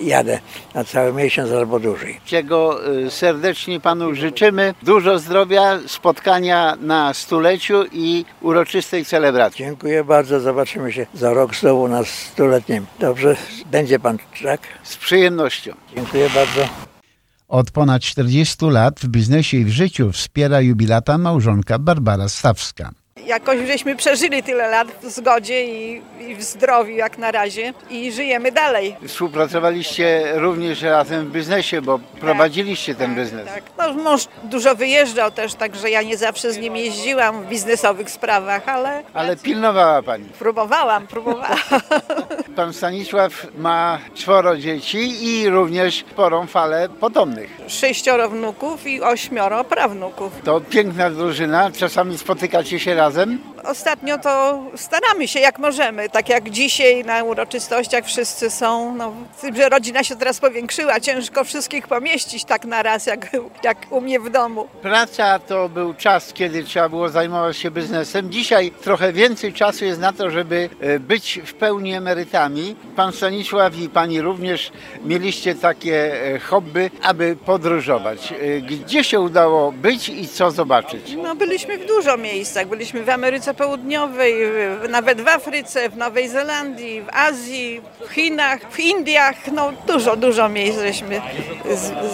jadę 0.02 0.38
na 0.74 0.84
cały 0.84 1.12
miesiąc 1.12 1.52
albo 1.52 1.80
dłużej. 1.80 2.20
Czego 2.24 2.86
e, 3.06 3.10
serdecznie 3.10 3.80
Panu 3.80 4.14
życzymy. 4.14 4.74
Dużo 4.82 5.18
zdrowia, 5.18 5.78
spotkania 5.86 6.76
na 6.80 7.14
stuleciu 7.14 7.84
i 7.92 8.24
uroczystej 8.40 9.04
celebracji. 9.04 9.64
Dziękuję 9.64 10.04
bardzo, 10.04 10.40
zobaczymy 10.40 10.92
się 10.92 11.06
za 11.14 11.34
rok 11.34 11.54
znowu 11.54 11.88
na 11.88 12.04
stuletnim. 12.04 12.86
Dobrze, 12.98 13.36
będzie 13.70 13.98
pan, 13.98 14.18
tak? 14.42 14.60
Z 14.82 14.96
przyjemnością. 14.96 15.74
Dziękuję 15.96 16.30
bardzo. 16.34 16.68
Od 17.48 17.70
ponad 17.70 18.02
40 18.02 18.56
lat 18.60 19.00
w 19.00 19.08
biznesie 19.08 19.56
i 19.56 19.64
w 19.64 19.68
życiu 19.68 20.12
wspiera 20.12 20.60
jubilata 20.60 21.18
małżonka 21.18 21.78
Barbara 21.78 22.28
Stawska. 22.28 22.90
Jakoś 23.28 23.58
żeśmy 23.66 23.96
przeżyli 23.96 24.42
tyle 24.42 24.68
lat 24.68 24.88
w 25.02 25.10
zgodzie 25.10 25.64
i, 25.64 26.02
i 26.20 26.34
w 26.36 26.42
zdrowiu 26.42 26.90
jak 26.96 27.18
na 27.18 27.30
razie 27.30 27.72
i 27.90 28.12
żyjemy 28.12 28.52
dalej. 28.52 28.96
Współpracowaliście 29.06 30.32
również 30.34 30.82
razem 30.82 31.26
w 31.28 31.32
biznesie, 31.32 31.82
bo 31.82 31.98
prowadziliście 32.20 32.94
ten 32.94 33.14
biznes. 33.14 33.46
Tak. 33.46 33.62
No, 33.78 33.92
mąż 34.02 34.28
dużo 34.44 34.74
wyjeżdżał 34.74 35.30
też, 35.30 35.54
także 35.54 35.90
ja 35.90 36.02
nie 36.02 36.16
zawsze 36.16 36.52
z 36.52 36.58
nim 36.58 36.76
jeździłam 36.76 37.42
w 37.42 37.46
biznesowych 37.48 38.10
sprawach, 38.10 38.68
ale 38.68 39.02
Ale 39.14 39.36
pilnowała 39.36 40.02
Pani. 40.02 40.24
próbowałam, 40.38 41.06
próbowałam. 41.06 41.58
Pan 42.58 42.72
Stanisław 42.72 43.46
ma 43.58 43.98
czworo 44.14 44.56
dzieci 44.56 45.24
i 45.24 45.48
również 45.48 46.04
sporą 46.10 46.46
falę 46.46 46.88
potomnych. 47.00 47.50
Sześcioro 47.66 48.28
wnuków 48.28 48.86
i 48.86 49.02
ośmioro 49.02 49.64
prawnuków. 49.64 50.32
To 50.44 50.60
piękna 50.60 51.10
drużyna. 51.10 51.70
Czasami 51.70 52.18
spotykacie 52.18 52.80
się 52.80 52.94
razem. 52.94 53.38
Ostatnio 53.64 54.18
to 54.18 54.62
staramy 54.76 55.28
się 55.28 55.40
jak 55.40 55.58
możemy, 55.58 56.08
tak 56.08 56.28
jak 56.28 56.50
dzisiaj 56.50 57.04
na 57.04 57.24
uroczystościach 57.24 58.04
wszyscy 58.04 58.50
są. 58.50 58.94
No, 58.96 59.12
tym, 59.40 59.56
że 59.56 59.68
rodzina 59.68 60.04
się 60.04 60.16
teraz 60.16 60.40
powiększyła, 60.40 61.00
ciężko 61.00 61.44
wszystkich 61.44 61.88
pomieścić 61.88 62.44
tak 62.44 62.64
na 62.64 62.82
raz, 62.82 63.06
jak, 63.06 63.30
jak 63.62 63.78
u 63.90 64.00
mnie 64.00 64.20
w 64.20 64.30
domu. 64.30 64.68
Praca 64.82 65.38
to 65.38 65.68
był 65.68 65.94
czas, 65.94 66.32
kiedy 66.32 66.64
trzeba 66.64 66.88
było 66.88 67.08
zajmować 67.08 67.56
się 67.56 67.70
biznesem. 67.70 68.30
Dzisiaj 68.30 68.70
trochę 68.82 69.12
więcej 69.12 69.52
czasu 69.52 69.84
jest 69.84 70.00
na 70.00 70.12
to, 70.12 70.30
żeby 70.30 70.70
e, 70.80 71.00
być 71.00 71.40
w 71.46 71.54
pełni 71.54 71.94
emerytami. 71.94 72.76
Pan 72.96 73.12
Stanisław 73.12 73.78
i 73.78 73.88
pani 73.88 74.20
również 74.20 74.72
mieliście 75.04 75.54
takie 75.54 76.24
e, 76.34 76.38
hobby, 76.38 76.90
aby 77.02 77.36
podróżować. 77.46 78.32
E, 78.32 78.60
Gdzie 78.60 79.04
się 79.04 79.20
udało 79.20 79.72
być 79.72 80.08
i 80.08 80.28
co 80.28 80.50
zobaczyć? 80.50 81.14
No, 81.22 81.34
byliśmy 81.36 81.78
w 81.78 81.86
dużo 81.86 82.16
miejscach. 82.16 82.66
Byliśmy 82.68 83.02
w 83.04 83.08
Ameryce 83.10 83.47
Południowej, 83.54 84.34
w- 84.46 84.88
nawet 84.88 85.20
w 85.20 85.28
Afryce, 85.28 85.88
w 85.88 85.96
Nowej 85.96 86.28
Zelandii, 86.28 87.02
w 87.02 87.08
Azji, 87.12 87.80
w 88.08 88.12
Chinach, 88.12 88.60
w 88.70 88.80
Indiach. 88.80 89.36
No, 89.52 89.72
dużo, 89.86 90.16
dużo 90.16 90.48
miejsc 90.48 90.78
żeśmy 90.80 91.20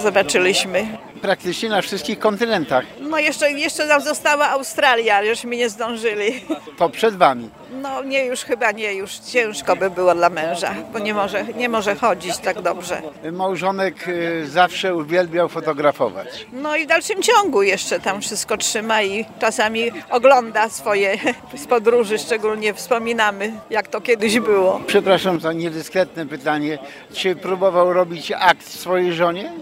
zobaczyliśmy. 0.03 0.87
Praktycznie 1.25 1.69
na 1.69 1.83
wszystkich 1.83 2.19
kontynentach. 2.19 2.85
No, 3.01 3.19
jeszcze, 3.19 3.51
jeszcze 3.53 3.87
nam 3.87 4.01
została 4.01 4.49
Australia, 4.49 5.25
żeśmy 5.25 5.57
nie 5.57 5.69
zdążyli. 5.69 6.45
To 6.79 6.89
przed 6.89 7.17
wami. 7.17 7.51
No, 7.83 8.03
nie, 8.03 8.25
już 8.25 8.41
chyba 8.41 8.73
nie, 8.73 8.95
już 8.95 9.19
ciężko 9.19 9.77
by 9.77 9.91
było 9.91 10.15
dla 10.15 10.31
męża, 10.31 10.75
bo 10.93 10.99
nie 10.99 11.15
może, 11.15 11.45
nie 11.45 11.69
może 11.69 11.95
chodzić 11.95 12.39
tak 12.39 12.63
dobrze. 12.63 13.03
Małżonek 13.33 14.09
e, 14.09 14.47
zawsze 14.47 14.95
uwielbiał 14.95 15.49
fotografować. 15.49 16.47
No 16.53 16.77
i 16.77 16.85
w 16.85 16.87
dalszym 16.87 17.23
ciągu 17.23 17.63
jeszcze 17.63 18.01
tam 18.01 18.21
wszystko 18.21 18.57
trzyma 18.57 19.03
i 19.03 19.25
czasami 19.41 19.91
ogląda 20.11 20.69
swoje 20.69 21.19
z 21.63 21.67
podróży, 21.67 22.19
szczególnie 22.19 22.75
wspominamy, 22.75 23.53
jak 23.71 23.89
to 23.89 24.01
kiedyś 24.01 24.41
było. 24.41 24.81
Przepraszam 24.87 25.41
za 25.41 25.53
niedyskretne 25.53 26.27
pytanie. 26.27 26.79
Czy 27.13 27.37
próbował 27.37 27.93
robić 27.93 28.33
akt 28.33 28.69
swojej 28.69 29.13
żonie? 29.13 29.53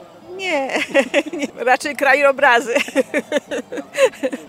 Nie, 1.38 1.46
raczej 1.56 1.96
krajobrazy. 1.96 2.74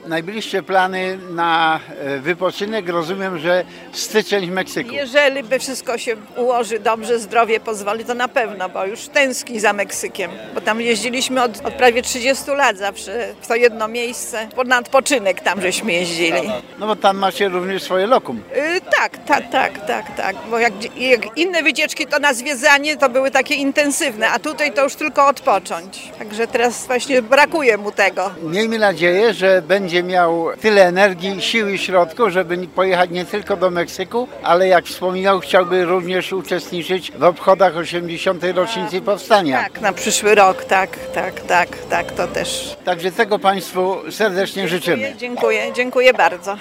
Najbliższe 0.07 0.63
plany 0.63 1.17
na 1.29 1.79
e, 1.99 2.19
wypoczynek 2.19 2.89
rozumiem, 2.89 3.39
że 3.39 3.63
styczeń 3.91 4.47
w 4.47 4.51
Meksyku. 4.51 4.91
Jeżeli 4.91 5.43
by 5.43 5.59
wszystko 5.59 5.97
się 5.97 6.15
ułoży 6.37 6.79
dobrze, 6.79 7.19
zdrowie 7.19 7.59
pozwoli, 7.59 8.05
to 8.05 8.13
na 8.13 8.27
pewno, 8.27 8.69
bo 8.69 8.85
już 8.85 9.07
tęskni 9.07 9.59
za 9.59 9.73
Meksykiem. 9.73 10.31
Bo 10.55 10.61
tam 10.61 10.81
jeździliśmy 10.81 11.43
od, 11.43 11.65
od 11.65 11.73
prawie 11.73 12.01
30 12.01 12.51
lat 12.51 12.77
zawsze 12.77 13.33
w 13.41 13.47
to 13.47 13.55
jedno 13.55 13.87
miejsce. 13.87 14.47
Na 14.65 14.79
odpoczynek 14.79 15.41
tam 15.41 15.61
żeśmy 15.61 15.93
jeździli. 15.93 16.41
No 16.79 16.87
bo 16.87 16.95
tam 16.95 17.17
macie 17.17 17.49
również 17.49 17.83
swoje 17.83 18.07
lokum. 18.07 18.41
Y, 18.77 18.81
tak, 18.97 19.17
tak, 19.17 19.51
tak, 19.51 19.87
tak, 19.87 20.17
tak. 20.17 20.35
Bo 20.49 20.59
jak, 20.59 20.73
jak 20.97 21.37
inne 21.37 21.63
wycieczki 21.63 22.07
to 22.07 22.19
na 22.19 22.33
zwiedzanie 22.33 22.97
to 22.97 23.09
były 23.09 23.31
takie 23.31 23.55
intensywne, 23.55 24.29
a 24.29 24.39
tutaj 24.39 24.73
to 24.73 24.83
już 24.83 24.95
tylko 24.95 25.27
odpocząć. 25.27 26.11
Także 26.19 26.47
teraz 26.47 26.87
właśnie 26.87 27.21
brakuje 27.21 27.77
mu 27.77 27.91
tego. 27.91 28.31
Miejmy 28.43 28.79
nadzieję, 28.79 29.33
że 29.33 29.42
będzie 29.67 30.03
miał 30.03 30.47
tyle 30.61 30.87
energii, 30.87 31.41
sił 31.41 31.69
i 31.69 31.77
środków, 31.77 32.29
żeby 32.29 32.67
pojechać 32.67 33.09
nie 33.09 33.25
tylko 33.25 33.57
do 33.57 33.69
Meksyku, 33.69 34.27
ale 34.43 34.67
jak 34.67 34.85
wspominał, 34.85 35.39
chciałby 35.39 35.85
również 35.85 36.33
uczestniczyć 36.33 37.11
w 37.11 37.23
obchodach 37.23 37.77
80. 37.77 38.43
rocznicy 38.55 39.01
powstania. 39.01 39.63
Tak, 39.63 39.81
na 39.81 39.93
przyszły 39.93 40.35
rok, 40.35 40.65
tak, 40.65 40.99
tak, 41.13 41.41
tak, 41.41 41.69
tak, 41.89 42.11
to 42.11 42.27
też. 42.27 42.77
Także 42.85 43.11
tego 43.11 43.39
Państwu 43.39 43.95
serdecznie 44.11 44.67
życzymy. 44.67 45.13
Dziękuję, 45.17 45.73
dziękuję 45.75 46.13
bardzo. 46.13 46.57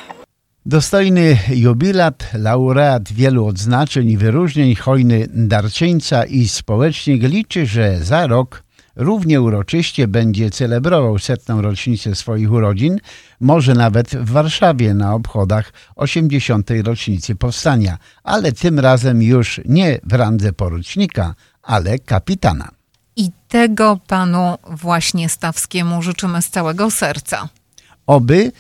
Dostojny 0.66 1.38
jubilat, 1.55 2.14
laureat 2.35 3.12
wielu 3.12 3.47
odznaczeń 3.47 4.11
i 4.11 4.16
wyróżnień, 4.16 4.75
hojny 4.75 5.27
darczyńca 5.29 6.25
i 6.25 6.49
społecznik 6.49 7.23
liczy, 7.23 7.66
że 7.66 7.99
za 7.99 8.27
rok 8.27 8.62
równie 8.96 9.40
uroczyście 9.40 10.09
będzie 10.09 10.50
celebrował 10.50 11.18
setną 11.18 11.62
rocznicę 11.62 12.14
swoich 12.14 12.52
urodzin, 12.52 12.98
może 13.40 13.74
nawet 13.74 14.11
w 14.11 14.31
Warszawie 14.31 14.94
na 14.94 15.14
obchodach 15.14 15.72
80. 15.96 16.70
rocznicy 16.85 17.35
powstania, 17.35 17.98
ale 18.22 18.52
tym 18.52 18.78
razem 18.78 19.22
już 19.22 19.61
nie 19.64 20.00
w 20.05 20.12
randze 20.12 20.52
porucznika, 20.52 21.35
ale 21.62 21.98
kapitana. 21.98 22.68
I 23.16 23.31
tego 23.48 23.98
panu 24.07 24.59
właśnie 24.70 25.28
Stawskiemu 25.28 26.02
życzymy 26.02 26.42
z 26.42 26.50
całego 26.50 26.90
serca. 26.90 27.48
Oby, 28.07 28.52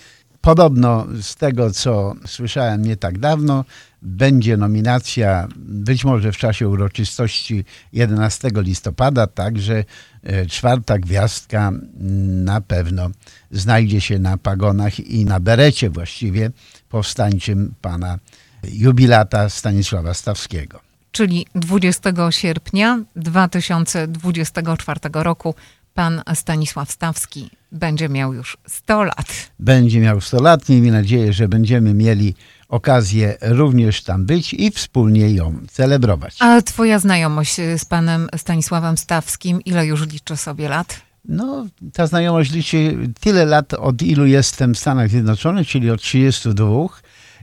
podobno 0.42 1.06
z 1.22 1.34
tego 1.34 1.70
co 1.70 2.14
słyszałem 2.26 2.84
nie 2.84 2.96
tak 2.96 3.18
dawno, 3.18 3.64
będzie 4.02 4.56
nominacja 4.56 5.48
być 5.56 6.04
może 6.04 6.32
w 6.32 6.36
czasie 6.36 6.68
uroczystości 6.68 7.64
11 7.92 8.50
listopada, 8.54 9.26
także 9.26 9.84
e, 10.22 10.46
czwarta 10.46 10.98
gwiazdka 10.98 11.72
na 12.44 12.60
pewno 12.60 13.10
znajdzie 13.50 14.00
się 14.00 14.18
na 14.18 14.38
pagonach 14.38 15.00
i 15.00 15.24
na 15.24 15.40
berecie 15.40 15.90
właściwie 15.90 16.50
powstańczym 16.88 17.74
pana 17.80 18.18
jubilata 18.72 19.48
Stanisława 19.48 20.14
Stawskiego. 20.14 20.80
Czyli 21.12 21.46
20 21.54 22.12
sierpnia 22.30 23.00
2024 23.16 25.00
roku 25.12 25.54
pan 25.94 26.22
Stanisław 26.34 26.90
Stawski 26.92 27.50
będzie 27.72 28.08
miał 28.08 28.34
już 28.34 28.56
100 28.66 29.02
lat. 29.04 29.50
będzie 29.58 30.00
miał 30.00 30.20
100 30.20 30.42
lat. 30.42 30.68
Miejmy 30.68 30.90
nadzieję, 30.90 31.32
że 31.32 31.48
będziemy 31.48 31.94
mieli 31.94 32.34
okazję 32.68 33.36
również 33.40 34.02
tam 34.02 34.26
być 34.26 34.54
i 34.54 34.70
wspólnie 34.70 35.30
ją 35.30 35.58
celebrować. 35.70 36.36
A 36.40 36.62
twoja 36.62 36.98
znajomość 36.98 37.56
z 37.76 37.84
panem 37.84 38.28
Stanisławem 38.36 38.98
Stawskim, 38.98 39.60
ile 39.60 39.86
już 39.86 40.06
liczy 40.06 40.36
sobie 40.36 40.68
lat? 40.68 41.00
No, 41.24 41.66
ta 41.92 42.06
znajomość 42.06 42.52
liczy 42.52 42.96
tyle 43.20 43.44
lat, 43.44 43.74
od 43.74 44.02
ilu 44.02 44.26
jestem 44.26 44.74
w 44.74 44.78
Stanach 44.78 45.10
Zjednoczonych, 45.10 45.68
czyli 45.68 45.90
od 45.90 46.02
32. 46.02 46.66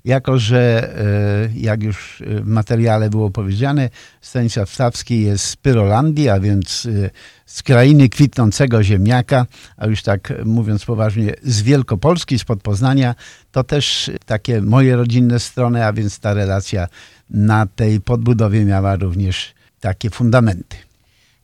Jako, 0.06 0.38
że 0.38 0.94
e, 0.98 1.60
jak 1.60 1.84
już 1.84 2.24
w 2.26 2.46
materiale 2.46 3.10
było 3.10 3.32
powiedziane, 3.32 3.90
Stanisław 4.22 4.70
Stawski 4.70 5.22
jest 5.22 5.46
z 5.46 5.56
Pyrolandii, 5.56 6.30
a 6.30 6.40
więc 6.40 6.88
e, 7.06 7.10
z 7.46 7.64
krainy 7.64 8.10
kwitnącego 8.10 8.84
ziemniaka, 8.84 9.46
a 9.78 9.88
już 9.88 10.04
tak 10.04 10.34
mówiąc 10.46 10.86
poważnie, 10.86 11.34
z 11.44 11.62
Wielkopolski, 11.62 12.40
spod 12.40 12.62
Poznania, 12.62 13.16
to 13.52 13.64
też 13.64 14.12
takie 14.26 14.62
moje 14.62 14.96
rodzinne 14.96 15.40
strony, 15.40 15.86
a 15.86 15.94
więc 15.94 16.20
ta 16.20 16.34
relacja 16.34 16.88
na 17.30 17.66
tej 17.66 18.02
podbudowie 18.02 18.66
miała 18.66 18.96
również 18.96 19.54
takie 19.80 20.10
fundamenty. 20.10 20.88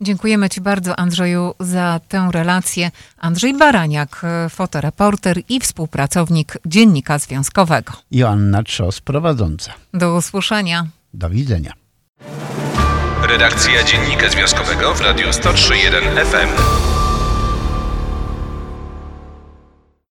Dziękujemy 0.01 0.49
Ci 0.49 0.61
bardzo, 0.61 0.99
Andrzeju, 0.99 1.53
za 1.59 1.99
tę 2.07 2.29
relację. 2.31 2.91
Andrzej 3.17 3.57
Baraniak, 3.57 4.21
e, 4.23 4.49
fotoreporter 4.49 5.41
i 5.49 5.59
współpracownik 5.59 6.57
Dziennika 6.65 7.19
Związkowego. 7.19 7.93
Joanna 8.11 8.63
Trzos, 8.63 9.01
prowadząca. 9.01 9.73
Do 9.93 10.15
usłyszenia. 10.15 10.87
Do 11.13 11.29
widzenia. 11.29 11.73
Redakcja 13.29 13.83
Dziennika 13.83 14.29
Związkowego 14.29 14.93
w 14.93 15.01
Radiu 15.01 15.27
103.1 15.27 16.25
FM. 16.25 17.04